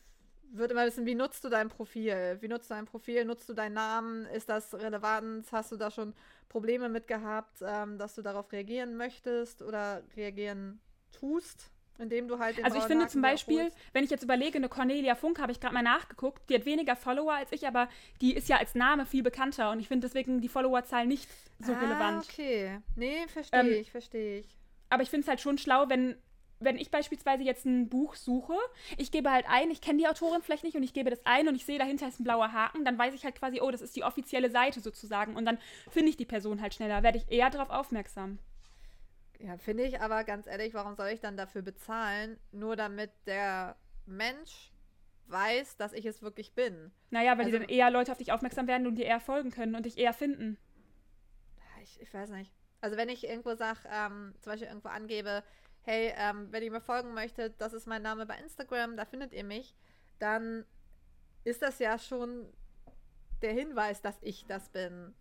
[0.52, 2.38] würde immer wissen, wie nutzt du dein Profil?
[2.42, 3.26] Wie nutzt du dein Profil?
[3.26, 4.26] Nutzt du deinen Namen?
[4.28, 5.46] Ist das relevant?
[5.52, 6.14] Hast du da schon
[6.50, 10.80] Probleme mit gehabt, ähm, dass du darauf reagieren möchtest oder reagieren
[11.12, 14.70] tust, indem du halt den Also ich finde zum Beispiel, wenn ich jetzt überlege, eine
[14.70, 17.90] Cornelia Funk habe ich gerade mal nachgeguckt, die hat weniger Follower als ich, aber
[18.22, 21.28] die ist ja als Name viel bekannter und ich finde deswegen die Followerzahl nicht
[21.60, 22.24] so ah, relevant.
[22.24, 22.80] okay.
[22.96, 24.58] Nee, verstehe Ähm, ich, verstehe ich.
[24.90, 26.16] Aber ich finde es halt schon schlau, wenn,
[26.60, 28.56] wenn ich beispielsweise jetzt ein Buch suche,
[28.98, 31.48] ich gebe halt ein, ich kenne die Autorin vielleicht nicht und ich gebe das ein
[31.48, 33.82] und ich sehe, dahinter ist ein blauer Haken, dann weiß ich halt quasi, oh, das
[33.82, 37.32] ist die offizielle Seite sozusagen und dann finde ich die Person halt schneller, werde ich
[37.32, 38.40] eher darauf aufmerksam.
[39.40, 43.76] Ja, finde ich aber ganz ehrlich, warum soll ich dann dafür bezahlen, nur damit der
[44.08, 44.72] Mensch
[45.28, 46.92] weiß, dass ich es wirklich bin?
[47.12, 49.52] Naja, weil die Also- dann eher Leute auf dich aufmerksam werden und dir eher folgen
[49.52, 50.58] können und dich eher finden.
[51.84, 52.52] Ich, ich weiß nicht.
[52.82, 55.44] Also wenn ich irgendwo sage, ähm, zum Beispiel irgendwo angebe,
[55.88, 59.32] hey, ähm, wenn ihr mir folgen möchtet, das ist mein Name bei Instagram, da findet
[59.32, 59.74] ihr mich,
[60.20, 60.66] dann
[61.46, 62.52] ist das ja schon
[63.42, 65.16] der Hinweis, dass ich das bin.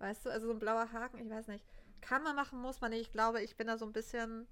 [0.00, 1.64] Weißt du, also so ein blauer Haken, ich weiß nicht.
[2.00, 3.02] Kann man machen, muss man nicht.
[3.02, 4.48] Ich glaube, ich bin da so ein bisschen,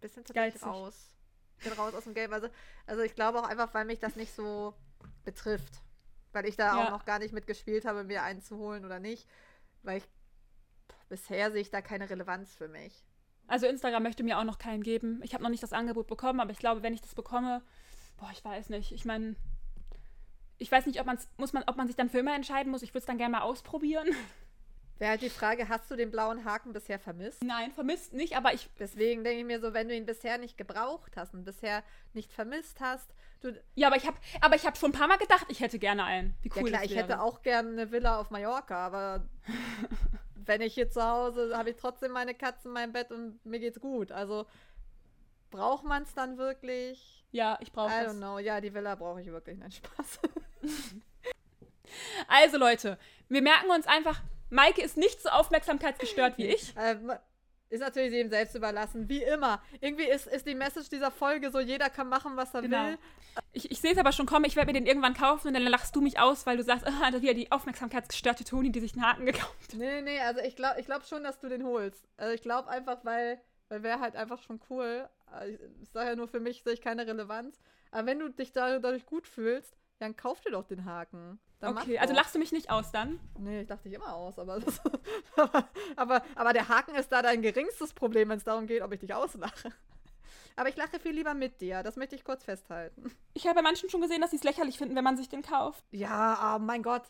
[0.00, 1.16] bisschen tatsächlich raus.
[1.58, 2.32] Ich bin raus aus dem Game.
[2.32, 2.48] Also,
[2.86, 4.72] also ich glaube auch einfach, weil mich das nicht so
[5.24, 5.82] betrifft.
[6.32, 6.86] Weil ich da Ja.
[6.86, 9.28] auch noch gar nicht mitgespielt habe, mir einen zu holen oder nicht.
[9.82, 10.08] Weil ich
[11.08, 13.04] bisher sehe ich da keine Relevanz für mich.
[13.46, 15.20] Also Instagram möchte mir auch noch keinen geben.
[15.22, 17.62] Ich habe noch nicht das Angebot bekommen, aber ich glaube, wenn ich das bekomme,
[18.16, 18.92] boah, ich weiß nicht.
[18.92, 19.36] Ich meine,
[20.58, 22.82] ich weiß nicht, ob, man's, muss man, ob man sich dann für immer entscheiden muss.
[22.82, 24.08] Ich würde es dann gerne mal ausprobieren.
[24.98, 27.42] Wäre halt die Frage, hast du den blauen Haken bisher vermisst?
[27.42, 28.68] Nein, vermisst nicht, aber ich.
[28.78, 31.82] Deswegen denke ich mir so, wenn du ihn bisher nicht gebraucht hast und bisher
[32.12, 33.60] nicht vermisst hast, du.
[33.74, 36.04] Ja, aber ich habe aber ich habe schon ein paar Mal gedacht, ich hätte gerne
[36.04, 36.36] einen.
[36.42, 37.02] Wie cool ja klar, ich wäre.
[37.02, 39.26] hätte auch gerne eine Villa auf Mallorca, aber
[40.46, 43.60] wenn ich hier zu Hause habe ich trotzdem meine Katze in meinem Bett und mir
[43.60, 44.12] geht's gut.
[44.12, 44.46] Also
[45.50, 47.24] braucht man es dann wirklich?
[47.30, 48.14] Ja, ich brauche I das.
[48.14, 48.38] don't know.
[48.38, 49.58] Ja, die Villa brauche ich wirklich.
[49.58, 50.20] Nein, Spaß.
[52.26, 56.74] Also Leute, wir merken uns einfach, Maike ist nicht so aufmerksamkeitsgestört wie ich.
[57.72, 59.62] Ist natürlich jedem selbst überlassen, wie immer.
[59.80, 62.86] Irgendwie ist, ist die Message dieser Folge so, jeder kann machen, was er Genau.
[62.88, 62.98] will.
[63.52, 65.62] Ich, ich sehe es aber schon kommen, ich werde mir den irgendwann kaufen und dann
[65.62, 68.92] lachst du mich aus, weil du sagst, ah, da wieder die aufmerksamkeitsgestörte Toni, die sich
[68.92, 69.74] einen Haken gekauft hat.
[69.74, 72.06] Nee, nee, also ich glaube ich glaub schon, dass du den holst.
[72.18, 75.08] Also ich glaube einfach, weil, weil wäre halt einfach schon cool.
[75.26, 77.58] Also Ich, sage ja nur, für mich sehe ich keine Relevanz.
[77.90, 81.38] Aber wenn du dich da, dadurch gut fühlst, dann kauf dir doch den Haken.
[81.60, 83.20] Dann Okay, also lachst du mich nicht aus dann?
[83.38, 84.80] Nee, ich dachte dich immer aus, aber, das,
[85.36, 88.92] aber, aber, aber der Haken ist da dein geringstes Problem, wenn es darum geht, ob
[88.92, 89.72] ich dich auslache.
[90.56, 93.10] Aber ich lache viel lieber mit dir, das möchte ich kurz festhalten.
[93.32, 95.42] Ich habe bei manchen schon gesehen, dass sie es lächerlich finden, wenn man sich den
[95.42, 95.84] kauft.
[95.92, 97.04] Ja, oh mein Gott.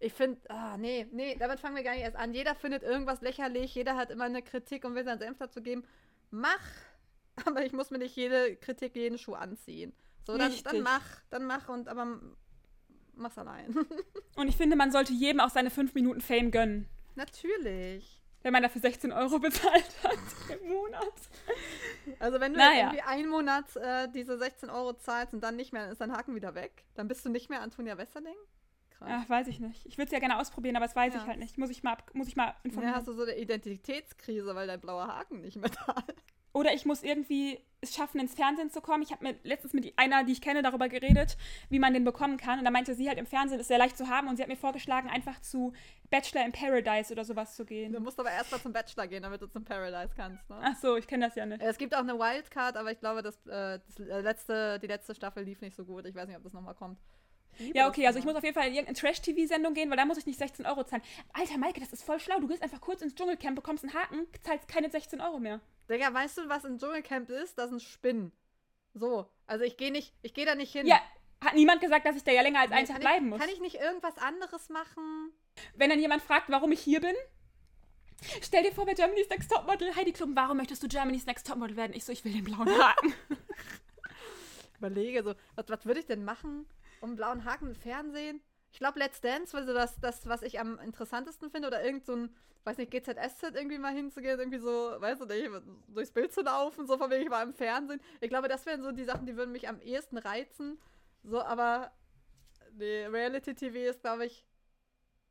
[0.00, 2.34] Ich finde, ah, nee, nee, damit fangen wir gar nicht erst an.
[2.34, 5.84] Jeder findet irgendwas lächerlich, jeder hat immer eine Kritik und will seinen Senf dazu geben.
[6.30, 6.60] Mach,
[7.44, 9.92] aber ich muss mir nicht jede Kritik, jeden Schuh anziehen.
[10.26, 12.20] So, dann, dann mach, dann mach und aber
[13.14, 13.76] mach's allein.
[14.36, 16.88] Und ich finde, man sollte jedem auch seine 5 Minuten Fame gönnen.
[17.14, 18.22] Natürlich.
[18.42, 20.18] Wenn man dafür 16 Euro bezahlt hat
[20.62, 21.12] im Monat.
[22.18, 22.86] Also wenn du Naja.
[22.86, 26.12] irgendwie einen Monat äh, diese 16 Euro zahlst und dann nicht mehr, dann ist dein
[26.12, 28.34] Haken wieder weg, dann bist du nicht mehr Antonia Westerling?
[28.90, 29.08] Krass.
[29.12, 29.84] Ach, weiß ich nicht.
[29.86, 31.20] Ich würde es ja gerne ausprobieren, aber das weiß Ja.
[31.20, 31.58] ich halt nicht.
[31.58, 32.94] Muss ich mal, muss ich mal Ja, informieren.
[32.94, 36.24] hast du so eine Identitätskrise, weil dein blauer Haken nicht mehr da ist.
[36.52, 39.02] Oder ich muss irgendwie es schaffen, ins Fernsehen zu kommen.
[39.02, 41.36] Ich habe mir letztens mit einer, die ich kenne, darüber geredet,
[41.68, 42.60] wie man den bekommen kann.
[42.60, 44.28] Und da meinte sie halt, im Fernsehen ist sehr leicht zu haben.
[44.28, 45.72] Und sie hat mir vorgeschlagen, einfach zu
[46.08, 47.92] Bachelor in Paradise oder sowas zu gehen.
[47.92, 50.48] Du musst aber erstmal zum Bachelor gehen, damit du zum Paradise kannst.
[50.48, 50.60] Ne?
[50.62, 51.60] Ach so, ich kenne das ja nicht.
[51.60, 55.14] Es gibt auch eine Wildcard, aber ich glaube, das, äh, das äh, letzte, die letzte
[55.14, 56.06] Staffel lief nicht so gut.
[56.06, 56.98] Ich weiß nicht, ob das nochmal kommt.
[57.74, 60.18] Ja, okay, also ich muss auf jeden Fall in irgendeine Trash-TV-Sendung gehen, weil da muss
[60.18, 61.02] ich nicht 16 Euro zahlen.
[61.32, 62.38] Alter, Maike, das ist voll schlau.
[62.40, 65.60] Du gehst einfach kurz ins Dschungelcamp, bekommst einen Haken, zahlst keine 16 Euro mehr.
[65.92, 67.58] Digga, weißt du, was ein Dschungelcamp ist?
[67.58, 68.32] Das sind Spinnen.
[68.94, 70.86] So, also ich gehe nicht, ich gehe da nicht hin.
[70.86, 71.00] Ja,
[71.42, 73.40] hat niemand gesagt, dass ich da ja länger als Nee, einen Tag bleiben ich, muss.
[73.40, 75.32] Kann ich nicht irgendwas anderes machen?
[75.74, 77.14] Wenn dann jemand fragt, warum ich hier bin,
[78.42, 81.76] stell dir vor, bei Germany's Next Topmodel, Heidi Klum, warum möchtest du Germany's Next Topmodel
[81.76, 81.92] werden?
[81.94, 83.14] Ich so, ich will den blauen Haken.
[84.78, 86.66] Überlege so, was, was würde ich denn machen,
[87.00, 88.40] um einen blauen Haken im Fernsehen?
[88.72, 91.68] Ich glaube, Let's Dance war so das, das, was ich am interessantesten finde.
[91.68, 95.50] Oder irgend so ein, weiß nicht, GZSZ irgendwie mal hinzugehen, irgendwie so, weißt du nicht,
[95.88, 98.00] durchs Bild zu laufen, so von wegen, ich war im Fernsehen.
[98.20, 100.78] Ich glaube, das wären so die Sachen, die würden mich am ehesten reizen.
[101.22, 101.92] So, aber
[102.72, 104.44] nee, Reality-TV ist, glaube ich,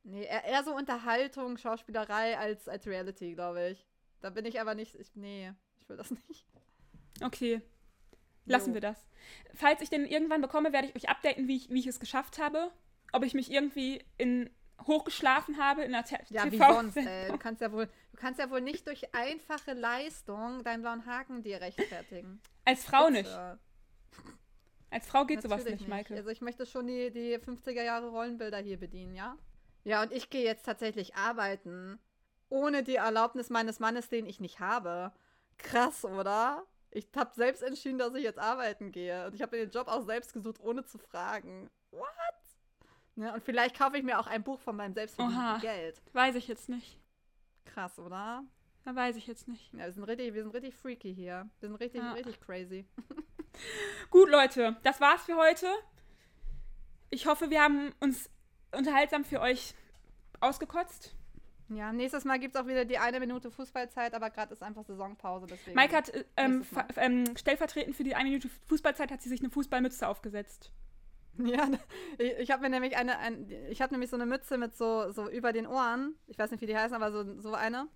[0.04, 3.88] nee, eher, eher so Unterhaltung, Schauspielerei als, als Reality, glaube ich.
[4.22, 6.46] Da bin ich aber nicht, ich, nee, ich will das nicht.
[7.24, 7.62] Okay,
[8.46, 8.74] lassen Jo.
[8.76, 9.08] wir das.
[9.56, 12.38] Falls ich den irgendwann bekomme, werde ich euch updaten, wie ich, wie ich es geschafft
[12.38, 12.72] habe.
[13.12, 14.49] Ob ich mich irgendwie in
[14.88, 17.32] hochgeschlafen habe in einer T Ja, wie TV sonst, ey.
[17.32, 21.43] Du kannst ja wohl, du kannst ja wohl nicht durch einfache Leistung deinen blauen Haken
[21.43, 22.41] dir rechtfertigen.
[22.66, 23.14] Als Frau Bitte.
[23.14, 23.39] nicht.
[24.89, 26.16] Als Frau geht sowas Natürlich nicht, Maike.
[26.16, 29.38] Also ich möchte schon die, die 50er Jahre Rollenbilder hier bedienen, ja?
[29.84, 31.97] Ja, und ich gehe jetzt tatsächlich arbeiten.
[32.49, 35.14] Ohne die Erlaubnis meines Mannes, den ich nicht habe.
[35.57, 36.66] Krass, oder?
[36.91, 39.26] Ich habe selbst entschieden, dass ich jetzt arbeiten gehe.
[39.26, 41.70] Und ich habe mir den Job auch selbst gesucht, ohne zu fragen.
[41.91, 42.09] What?
[43.16, 45.59] Ne, und vielleicht kaufe ich mir auch ein Buch von meinem selbstverdienten.
[45.62, 46.01] Geld.
[46.14, 46.97] Weiß ich jetzt nicht.
[47.66, 48.43] Krass, oder?
[48.84, 49.72] Da weiß ich jetzt nicht.
[49.74, 51.49] Ja, wir sind richtig, wir sind richtig freaky hier.
[51.59, 52.14] Wir sind richtig, Ja.
[52.14, 52.86] richtig crazy.
[54.09, 55.68] Gut, Leute, das war's für heute.
[57.09, 58.30] Ich hoffe, wir haben uns
[58.72, 59.76] unterhaltsam für euch
[60.39, 61.14] ausgekotzt.
[61.70, 64.84] Ja, nächstes Mal gibt es auch wieder die eine Minute Fußballzeit, aber gerade ist einfach
[64.84, 65.76] Saisonpause, deswegen.
[65.76, 66.66] Maike hat äh, ähm,
[66.97, 70.72] ähm, stellvertretend für die eine Minute Fußballzeit hat sie sich eine Fußballmütze aufgesetzt.
[71.38, 71.70] Ja,
[72.18, 75.12] ich, ich habe mir nämlich eine, ein, ich habe nämlich so eine Mütze mit so,
[75.12, 76.16] so über den Ohren.
[76.28, 77.88] Ich weiß nicht, wie die heißen, aber so, so eine.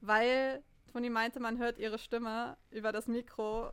[0.00, 3.70] Weil Toni meinte, man hört ihre Stimme über das Mikro,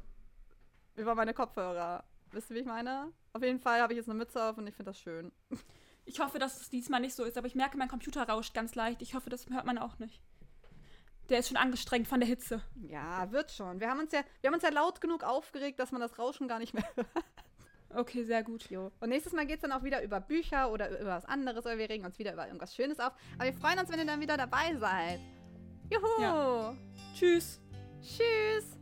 [0.96, 2.04] über meine Kopfhörer.
[2.32, 3.14] Wisst ihr, wie ich meine?
[3.34, 5.32] Auf jeden Fall habe ich jetzt eine Mütze auf und ich finde das schön.
[6.08, 8.76] Ich hoffe, dass es diesmal nicht so ist, aber ich merke, mein Computer rauscht ganz
[8.76, 9.02] leicht.
[9.02, 10.22] Ich hoffe, das hört man auch nicht.
[11.30, 12.62] Der ist schon angestrengt von der Hitze.
[12.76, 13.80] Ja, wird schon.
[13.80, 16.48] Wir haben uns ja, wir haben uns ja laut genug aufgeregt, dass man das Rauschen
[16.48, 17.10] gar nicht mehr hört.
[17.96, 18.70] Okay, sehr gut.
[18.70, 18.92] Jo.
[19.00, 21.78] Und nächstes Mal geht es dann auch wieder über Bücher oder über was anderes oder
[21.78, 23.14] wir regen uns wieder über irgendwas Schönes auf.
[23.38, 25.20] Aber wir freuen uns, wenn ihr dann wieder dabei seid.
[25.90, 26.22] Juhu!
[26.22, 26.76] Ja.
[27.14, 27.62] Tschüss.
[28.02, 28.75] Tschüss!